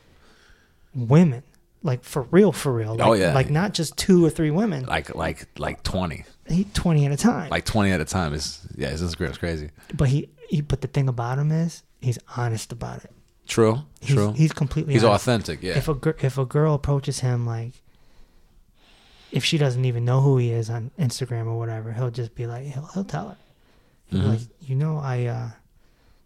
[0.95, 1.42] women
[1.85, 3.32] like for real for real like, Oh, yeah.
[3.35, 7.16] like not just two or three women Like like like twenty, he 20 at a
[7.16, 9.70] time like twenty at a time is yeah, it's, it's it's crazy.
[9.95, 13.12] but he, he but the thing about him is he's honest about it
[13.47, 14.32] True, he's, true.
[14.32, 15.24] he's completely He's honest.
[15.28, 15.62] authentic.
[15.62, 15.76] Yeah.
[15.76, 17.74] if a gir- if a girl approaches him like
[19.30, 22.47] if she doesn't even know who he is on Instagram or whatever, he'll just be
[22.47, 23.37] like he'll he'll tell her.
[24.07, 24.28] He'll Mhm.
[24.28, 25.49] like, you know, I uh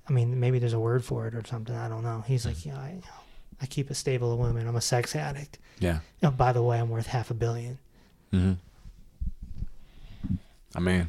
[0.08, 2.22] I mean maybe there's a word for it or something, I don't know.
[2.26, 3.00] He's like, Yeah, I
[3.60, 4.66] I keep a stable of women.
[4.68, 5.58] I'm a sex addict.
[5.80, 5.98] yeah.
[6.22, 7.78] Oh, by the way, I'm worth half a billion.
[8.30, 8.52] hmm
[10.74, 11.08] I mean,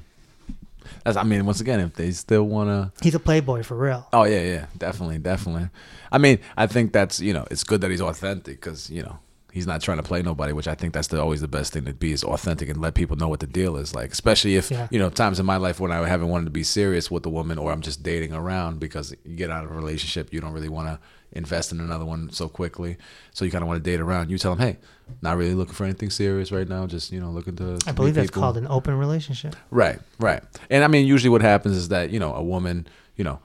[1.04, 1.18] that's.
[1.18, 2.91] I mean, once again, if they still wanna.
[3.02, 4.08] He's a playboy for real.
[4.14, 5.70] Oh yeah, yeah, definitely, definitely.
[6.12, 9.20] I mean, I think that's you know, it's good that he's authentic because you know
[9.60, 11.84] he's not trying to play nobody, which I think that's the, always the best thing
[11.86, 14.12] to be is authentic and let people know what the deal is like.
[14.12, 14.88] Especially if Yeah.
[14.89, 17.30] you know times in my life when I haven't wanted to be serious with a
[17.30, 20.53] woman or I'm just dating around because you get out of a relationship, you don't
[20.53, 20.99] really want to
[21.34, 22.97] invest in another one so quickly.
[23.34, 24.32] So you kind of want to date around.
[24.32, 24.78] You tell them, hey,
[25.22, 26.88] not really looking for anything serious right now.
[26.88, 27.78] Just you know looking to.
[27.80, 28.41] to I believe that's people.
[28.41, 29.55] called an open relationship.
[29.72, 30.41] Right, right.
[30.70, 32.88] And I mean, usually what happens is that you know a woman,
[33.18, 33.39] you know,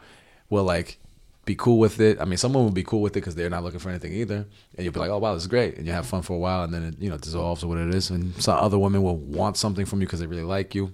[0.48, 0.98] will like
[1.44, 2.20] be cool with it.
[2.20, 4.46] I mean, someone will be cool with it because they're not looking for anything either,
[4.76, 6.38] and you'll be like, oh wow, this is great, and you have fun for a
[6.38, 8.10] while, and then it you know dissolves or what it is.
[8.10, 10.92] And some other women will want something from you because they really like you.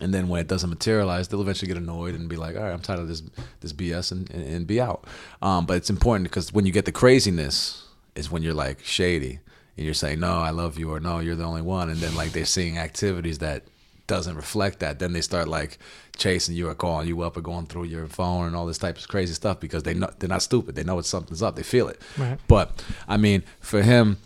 [0.00, 2.72] And then when it doesn't materialize, they'll eventually get annoyed and be like, "All right,
[2.72, 3.22] I'm tired of this
[3.60, 5.06] this BS," and, and, and be out.
[5.42, 7.84] Um, but it's important because when you get the craziness,
[8.14, 9.38] is when you're like shady
[9.76, 12.14] and you're saying, "No, I love you," or "No, you're the only one," and then
[12.14, 13.64] like they're seeing activities that
[14.08, 14.98] doesn't reflect that.
[14.98, 15.78] Then they start like
[16.16, 18.98] chasing you or calling you up or going through your phone and all this type
[18.98, 20.74] of crazy stuff because they know they're not stupid.
[20.74, 21.54] They know it's something's up.
[21.54, 22.00] They feel it.
[22.16, 22.38] Right.
[22.48, 24.18] But I mean, for him,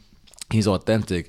[0.51, 1.29] he's authentic.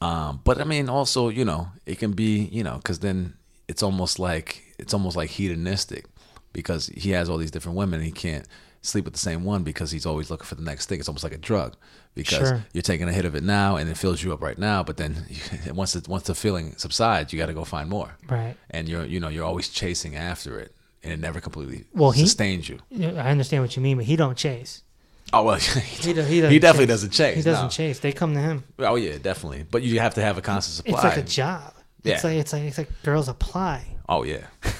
[0.00, 3.34] Um, but I mean, also, you know, it can be, you know, because then
[3.68, 6.06] it's almost like it's almost like hedonistic
[6.52, 8.48] because he has all these different women and he can't
[8.82, 10.98] sleep with the same one because he's always looking for the next thing.
[11.00, 11.76] It's almost like a drug
[12.14, 12.64] because Sure.
[12.72, 14.96] you're taking a hit of it now and it fills you up right now, but
[14.96, 15.26] then
[15.74, 18.16] once it, once the feeling subsides, you got to go find more.
[18.28, 18.56] Right.
[18.70, 22.22] And you're you know you're always chasing after it, and it never completely Well, he-
[22.22, 22.78] sustains you.
[23.00, 24.82] I understand what you mean, but he don't chase.
[25.32, 26.88] Oh well, He, he, do, he, doesn't definitely chase.
[26.88, 27.36] doesn't chase.
[27.36, 27.68] He doesn't no.
[27.70, 27.98] chase.
[28.00, 28.64] They come to him.
[28.80, 29.64] Oh yeah, definitely.
[29.70, 30.94] But you have to have a constant supply.
[30.94, 31.74] It's like a job.
[32.02, 32.30] It's Yeah.
[32.30, 33.84] like it's like it's like girls apply.
[34.08, 34.46] oh yeah.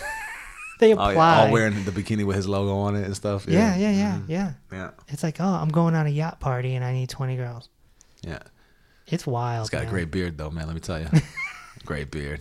[0.80, 1.12] They Oh apply.
[1.14, 1.40] yeah.
[1.46, 3.46] All wearing the bikini with his logo on it and stuff.
[3.46, 4.24] yeah, yeah, yeah, Mhm.
[4.28, 4.52] yeah.
[4.72, 4.90] Yeah.
[5.08, 7.68] It's like, oh, I'm going on a yacht party and I need 20 girls.
[8.22, 8.40] Yeah.
[9.06, 9.64] It's wild.
[9.66, 10.66] He's got a great beard though, man.
[10.66, 11.08] Let me tell you.
[11.84, 12.40] great beard.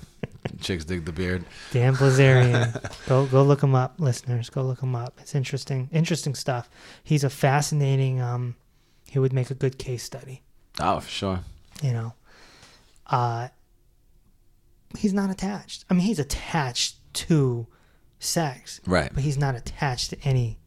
[0.61, 1.43] Chicks dig the beard.
[1.71, 2.71] Dan Bilzerian.
[3.07, 4.49] go go look him up, listeners.
[4.49, 5.19] Go look him up.
[5.21, 5.89] It's interesting.
[5.91, 6.69] Interesting stuff.
[7.03, 8.21] He's a fascinating.
[8.21, 8.55] Um,
[9.09, 10.41] he would make a good case study.
[10.79, 11.39] Oh, for sure.
[11.83, 12.13] You know,
[13.07, 13.49] uh,
[14.97, 15.85] he's not attached.
[15.89, 17.67] I mean, he's attached to
[18.19, 19.11] sex, Right.
[19.13, 20.57] but he's not attached to any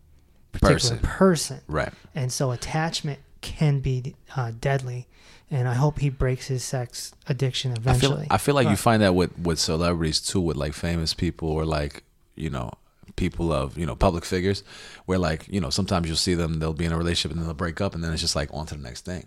[0.53, 0.98] particular Person.
[0.98, 1.61] person.
[1.68, 1.92] Right.
[2.14, 5.07] And so attachment can be uh, deadly.
[5.50, 8.22] And I hope he breaks his sex addiction I eventually.
[8.24, 11.48] feel I feel like you find that with with celebrities too, with like famous people
[11.50, 12.05] or like
[12.36, 12.70] you know
[13.16, 14.64] people of you know public figures,
[15.05, 17.46] where like you know sometimes you'll see them they'll be in a relationship and then
[17.46, 19.26] they'll break up and then it's just like on to the next thing,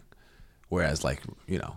[0.69, 1.75] whereas like you know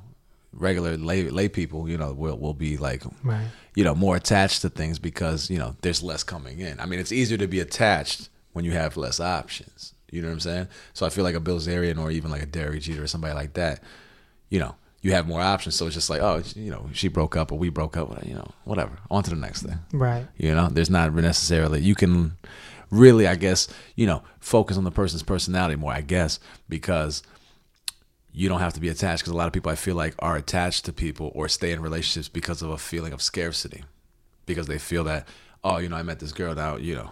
[0.52, 3.46] regular lay lay people you know will will be like Right.
[3.74, 6.80] you know more attached to things because you know there's less coming in.
[6.80, 9.94] I mean it's easier to be attached when you have less options.
[10.10, 10.68] You know what I'm saying?
[10.94, 13.52] So I feel like a Bilzerian or even like a Derek Jeter or somebody like
[13.54, 13.82] that
[14.50, 15.74] you know, you have more options.
[15.76, 18.32] So it's just like, oh, you know, she broke up or we broke up, you
[18.34, 18.98] know, whatever.
[19.10, 19.78] On to the next thing.
[19.92, 20.26] Right.
[20.38, 22.32] You know, there's not necessarily, you can
[22.90, 27.22] really, I guess, you know, focus on the person's personality more, I guess, because
[28.38, 29.22] you don't have to be attached.
[29.22, 31.80] Because a lot of people I feel like are attached to people or stay in
[31.82, 33.82] relationships because of a feeling of scarcity,
[34.46, 35.26] because they feel that,
[35.64, 37.10] oh, you know, I met this girl now, you know,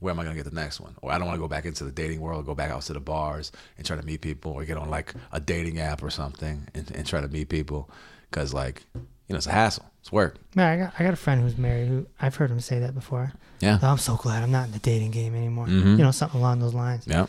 [0.00, 0.94] where am I going to get the next one?
[1.02, 2.92] Or I don't want to go back into the dating world, go back out to
[2.92, 6.10] the bars and try to meet people or get on like a dating app or
[6.10, 7.88] something and, and try to meet people.
[8.32, 9.00] Cause like, you
[9.30, 9.86] know, it's a hassle.
[10.00, 10.36] It's work.
[10.54, 12.94] Man, I got I got a friend who's married who I've heard him say that
[12.94, 13.32] before.
[13.60, 13.78] Yeah.
[13.82, 15.66] Oh, I'm so glad I'm not in the dating game anymore.
[15.66, 15.96] Mhm.
[15.98, 17.04] You know, something along those lines.
[17.06, 17.26] Yeah.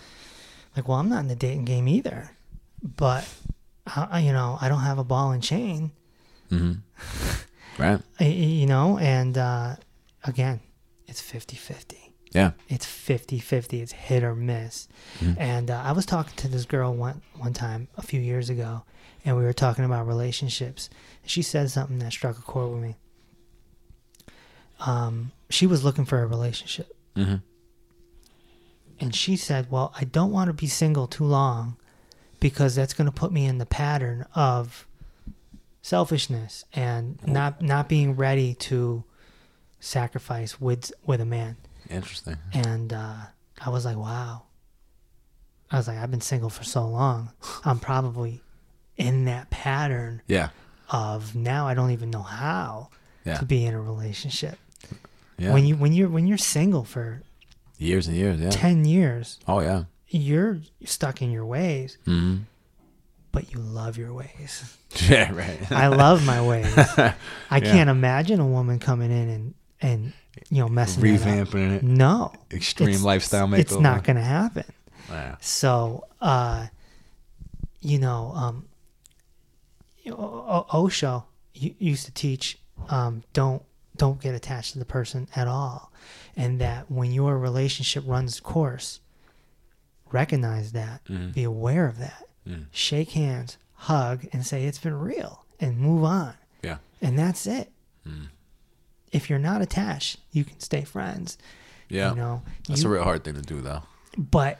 [0.75, 2.31] Like, well, I'm not in the dating game either,
[2.81, 3.27] but
[3.95, 5.91] uh, you know, I don't have a ball and chain.
[6.49, 6.73] hmm
[7.77, 8.01] Right.
[8.19, 9.75] You know, and uh,
[10.23, 10.61] again,
[11.05, 11.93] it's 50-50.
[12.31, 12.51] Yeah.
[12.69, 13.81] It's 50-50.
[13.83, 14.87] It's hit or miss.
[15.19, 15.35] Mhm.
[15.39, 18.83] And uh, I was talking to this girl one one time a few years ago,
[19.23, 20.89] and we were talking about relationships.
[21.23, 22.95] She said something that struck a chord with me.
[24.79, 27.35] Um, she was looking for a relationship, hmm
[28.99, 31.77] and she said, "Well, I don't want to be single too long,
[32.39, 34.85] because that's going to put me in the pattern of
[35.81, 39.03] selfishness and not not being ready to
[39.79, 41.57] sacrifice with with a man."
[41.89, 42.37] Interesting.
[42.53, 43.15] And uh,
[43.63, 44.43] I was like, wow.
[45.71, 47.31] I was like, I've been single for so long.
[47.65, 48.41] I'm probably
[48.97, 50.49] in that pattern Yeah.
[50.89, 52.89] of now I don't even know how
[53.25, 53.37] Yeah.
[53.37, 54.57] to be in a relationship.
[55.37, 55.53] Yeah.
[55.53, 57.21] When you when you're when you're single for
[57.77, 58.39] years and years.
[58.39, 58.49] Yeah.
[58.49, 59.83] ten years, Oh yeah.
[60.09, 62.37] You're stuck in your ways, hmm
[63.33, 64.75] but you love your ways.
[65.09, 65.31] Yeah.
[65.33, 65.71] Right.
[65.71, 66.73] I love my ways.
[66.77, 67.13] I
[67.51, 67.59] Yeah.
[67.59, 70.13] can't imagine a woman coming in and and
[70.49, 71.03] you know messing.
[71.03, 71.83] Revamping it.
[71.83, 73.59] No, Extreme It's- lifestyle makeover.
[73.59, 74.63] it's not going to happen.
[75.09, 75.37] Wow.
[75.41, 76.67] So, uh,
[77.81, 78.65] you know, um,
[80.03, 82.57] you know, O- O- Osho used to teach,
[82.89, 83.61] um, don't
[83.97, 85.91] don't get attached to the person at all,
[86.35, 88.99] and that when your relationship runs course,
[90.11, 91.33] recognize that, Mhm.
[91.33, 92.65] be aware of that, Mm.
[92.71, 96.33] shake hands, hug, and say it's been real, and move on,
[96.63, 96.77] Yeah.
[97.01, 97.71] and that's it.
[98.05, 98.29] Mm.
[99.11, 101.37] If you're not attached, you can stay friends.
[101.89, 102.09] Yeah.
[102.11, 103.83] You know, That's you- a real hard thing to do, though.
[104.17, 104.59] but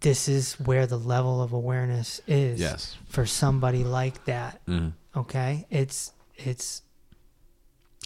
[0.00, 2.96] this is where the level of awareness is Yes.
[3.08, 4.60] for somebody like that.
[4.66, 6.82] hmm Okay, it's it's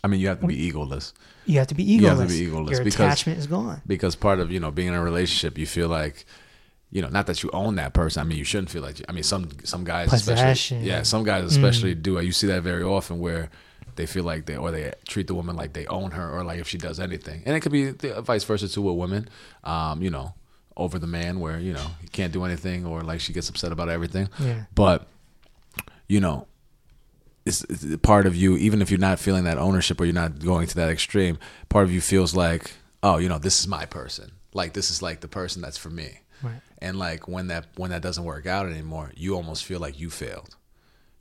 [0.03, 1.13] I mean, you have to be egoless
[1.47, 2.01] you have to be egoless.
[2.01, 3.83] You have to be egoless Your because- attachment is gone.
[3.87, 6.25] because part of you know being in a relationship, you feel like.
[6.93, 8.21] You know, not that you own that person.
[8.21, 8.99] I mean, you shouldn't feel like.
[8.99, 10.45] You, I mean, some some guys, Possession.
[10.49, 12.19] especially, yeah, some guys especially do.
[12.21, 13.49] You see that very often where
[13.95, 16.59] they feel like they or they treat the woman like they own her or like
[16.59, 19.29] if she does anything, and it could be the vice versa too with women.
[19.63, 20.35] Um, you know,
[20.77, 23.71] over the man where you know he can't do anything or like she gets upset
[23.71, 24.29] about everything.
[24.41, 24.65] Yeah.
[24.75, 25.07] But
[26.09, 26.49] you know,
[27.45, 30.39] it's, it's part of you, even if you're not feeling that ownership or you're not
[30.39, 31.39] going to that extreme,
[31.69, 32.73] part of you feels like,
[33.03, 34.33] oh, you know, this is my person.
[34.53, 36.21] Like this is like the person that's for me.
[36.43, 36.61] Right.
[36.79, 40.11] And like when that when that doesn't work out anymore, you almost feel like you
[40.11, 40.57] failed.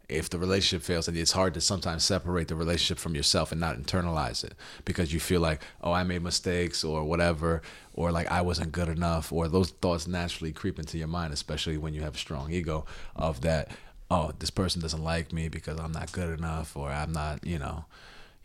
[0.07, 3.61] If the relationship fails, and it's hard to sometimes separate the relationship from yourself and
[3.61, 7.61] not internalize it because you feel like, oh, I made mistakes or whatever,
[7.93, 11.77] or like I wasn't good enough, or those thoughts naturally creep into your mind, especially
[11.77, 13.69] when you have a strong ego of that,
[14.11, 17.59] oh, this person doesn't like me because I'm not good enough, or I'm not, you
[17.59, 17.85] know,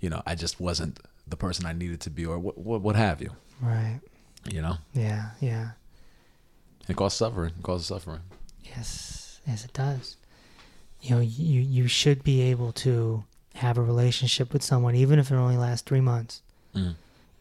[0.00, 2.96] you know, I just wasn't the person I needed to be, or what, what, what
[2.96, 3.30] have you,
[3.62, 4.00] Right.
[4.50, 4.76] you know.
[4.92, 5.30] Yeah.
[5.40, 5.70] Yeah.
[6.88, 7.52] It causes suffering.
[7.58, 8.20] It causes suffering.
[8.62, 10.16] Yes, yes, it does.
[11.00, 15.30] You know, you you should be able to have a relationship with someone, even if
[15.30, 16.42] it only lasts three months,
[16.74, 16.94] Mm.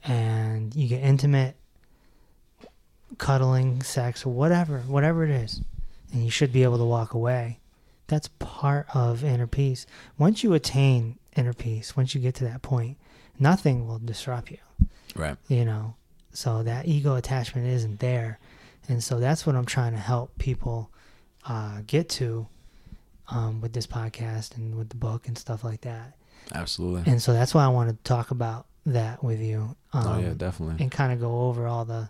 [0.06, 1.56] and you get intimate,
[3.18, 5.62] cuddling, sex, or whatever, whatever it is,
[6.12, 7.60] and you should be able to walk away.
[8.08, 9.86] That's part of inner peace.
[10.18, 12.98] Once you attain inner peace, once you get to that point,
[13.40, 14.58] nothing will disrupt you
[15.16, 15.38] Right.
[15.48, 15.96] you know
[16.32, 18.40] so that ego attachment isn't there
[18.88, 20.92] and so that's what i'm trying to help people
[21.48, 22.48] uh, get to
[23.30, 26.14] um, with this podcast and with the book and stuff like that
[26.54, 27.12] Absolutely.
[27.12, 30.34] and so that's why i want to talk about that with you um, oh yeah,
[30.36, 30.82] definitely.
[30.84, 32.10] and kind of go over all the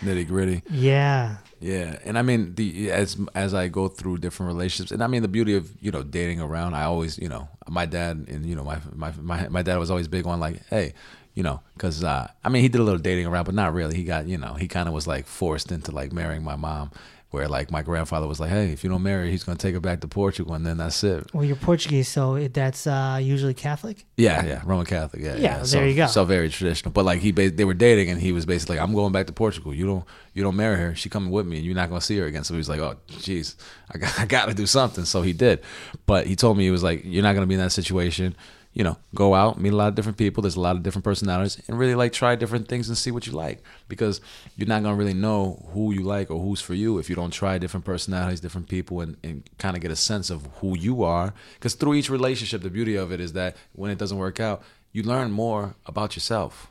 [0.00, 0.62] Nitty gritty.
[0.70, 5.06] yeah Yeah, and I mean the as as I go through different relationships, and I
[5.06, 6.74] mean the beauty of you know dating around.
[6.74, 9.90] I always you know my dad and you know my my my, my dad was
[9.90, 10.94] always big on like hey.
[11.32, 13.96] You know, because uh, I mean, he did a little dating around, but not really.
[13.96, 16.90] He got, you know, he kind of was like forced into like marrying my mom,
[17.30, 19.74] where like my grandfather was like, "Hey, if you don't marry, her, he's gonna take
[19.74, 23.18] her back to Portugal, and then that's it." well you're portuguese so it, that's uh,
[23.20, 25.22] usually catholic Yeah, yeah, Roman Catholic.
[25.22, 26.06] Yeah, Yeah, So, there you go.
[26.06, 26.92] So very traditional.
[26.92, 29.26] But like he, ba- they were dating, and he was basically like, "I'm going back
[29.28, 29.72] to Portugal.
[29.72, 30.04] You don't,
[30.34, 30.94] you don't marry her.
[30.94, 32.80] She coming with me, and you're not gonna see her again." So he was like,
[32.80, 33.56] "Oh, jeez,
[33.92, 35.60] I got, I got to do something." So he did.
[36.06, 38.34] But he told me he was like, "You're not gonna be in that situation.
[38.80, 40.40] You know, go out, meet a lot of different people.
[40.40, 43.26] There's a lot of different personalities, and really like try different things and see what
[43.26, 43.58] you like,
[43.88, 44.22] because
[44.56, 47.30] you're not gonna really know who you like or who's for you if you don't
[47.42, 51.02] try different personalities, different people, and, and kind of get a sense of who you
[51.02, 51.34] are.
[51.56, 54.62] Because through each relationship, the beauty of it is that when it doesn't work out,
[54.92, 56.68] you learn more about yourself,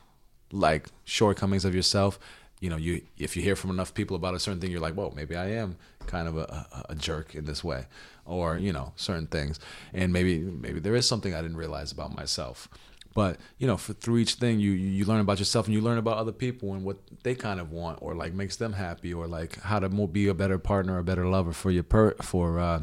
[0.50, 2.18] like shortcomings of yourself.
[2.58, 4.94] You know, you if you hear from enough people about a certain thing, you're like,
[4.94, 6.46] whoa, maybe I am kind of a,
[6.78, 7.86] a, a jerk in this way,
[8.30, 9.58] or you know, certain things,
[9.92, 12.68] and maybe maybe there is something I didn't realize about myself.
[13.12, 15.98] But you know, for, through each thing, you you learn about yourself and you learn
[15.98, 19.26] about other people and what they kind of want, or like makes them happy, or
[19.26, 22.82] like how to be a better partner, a better lover for your per for uh,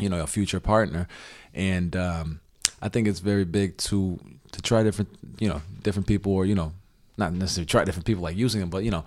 [0.00, 1.08] you know a future partner,
[1.52, 2.40] and um,
[2.80, 4.20] I think it's very big to
[4.52, 6.72] to try different you know different people or you know
[7.16, 9.04] not necessarily try different people like using them, but you know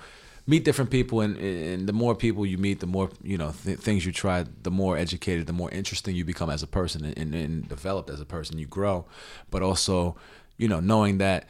[0.47, 3.79] meet different people and, and the more people you meet, the more you know th-
[3.79, 7.17] things you try, the more educated, the more interesting you become as a person and,
[7.17, 8.57] and, and developed as a person.
[8.57, 9.05] You grow,
[9.51, 10.15] but also
[10.57, 11.47] you know knowing that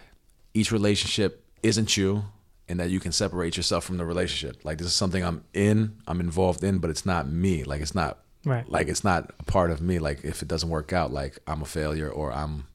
[0.54, 2.24] each relationship isn't you
[2.70, 4.66] and that you can separate yourself from the relationship.
[4.66, 7.64] Like this is something I'm in, I'm involved in, but it's not me.
[7.64, 8.68] Like it's not Right.
[8.70, 10.00] like it's not a part of me.
[10.00, 12.66] Like if it doesn't work out, like I'm a failure or I'm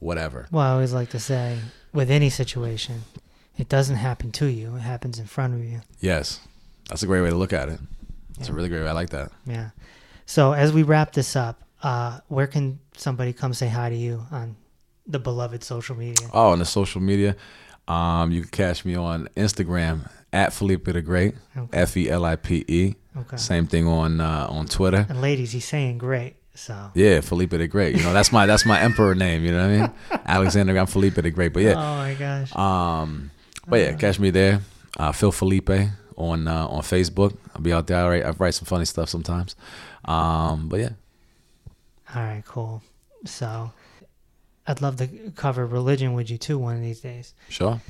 [0.00, 0.46] whatever.
[0.50, 1.58] well i always like to say
[1.92, 3.02] with any situation
[3.60, 6.40] it doesn't happen to you it happens in front of you Yes.
[6.88, 7.78] That's a great way to look at it.
[8.40, 8.88] It's a really great way.
[8.88, 9.30] I like that.
[9.46, 9.70] Yeah.
[10.26, 14.26] So as we wrap this up, uh, where can somebody come say hi to you
[14.32, 14.56] on
[15.06, 16.26] the beloved social media?
[16.32, 17.36] Oh, on the social media,
[17.86, 21.78] um, you can catch me on Instagram at Felipe the Great, Okay.
[21.78, 22.94] F E L I P E.
[23.16, 23.36] Okay.
[23.36, 25.06] Same thing on uh, on Twitter.
[25.08, 26.34] And ladies, he's saying great.
[26.54, 26.90] So.
[26.94, 27.96] Yeah, Felipe the Great.
[27.96, 29.44] You know, that's my that's my emperor name.
[29.44, 30.20] You know what I mean?
[30.26, 30.76] Alexander.
[30.76, 31.52] I'm Felipe the Great.
[31.52, 32.54] But yeah, Oh my gosh.
[32.56, 33.30] Um,
[33.70, 34.60] but yeah, catch me there.
[34.98, 35.70] Uh, Phil Felipe
[36.16, 37.36] on uh, on Facebook.
[37.54, 38.04] I'll be out there.
[38.04, 39.56] I write, I write some funny stuff sometimes.
[40.04, 40.90] Um, but yeah,
[42.14, 42.42] All right.
[42.46, 42.82] Cool.
[43.24, 43.72] So,
[44.66, 47.34] I'd love to cover religion with you too one of these days.
[47.48, 47.80] sure.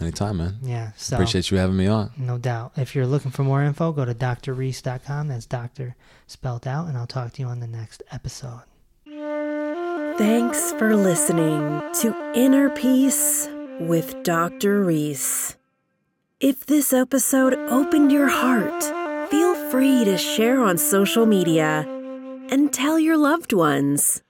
[0.00, 0.56] Anytime, man.
[0.62, 0.92] Yeah.
[0.96, 1.16] So.
[1.16, 2.12] Appreciate you having me on.
[2.16, 2.72] No doubt.
[2.76, 5.28] If you're looking for more info, go to drreese.com.
[5.28, 5.96] That's doctor
[6.26, 8.62] spelled out, and I'll talk to you on the next episode.
[10.16, 13.48] Thanks for listening to Inner Peace
[13.88, 14.82] with Dr.
[14.82, 15.56] Reese.
[16.40, 18.82] If this episode opened your heart,
[19.30, 21.86] feel free to share on social media
[22.50, 24.22] and tell your loved ones.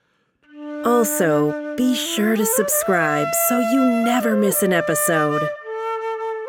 [0.84, 5.48] Also, be sure to subscribe so you never miss an episode.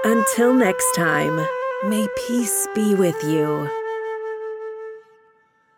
[0.04, 1.45] Until next time,
[1.86, 3.83] may peace be with you.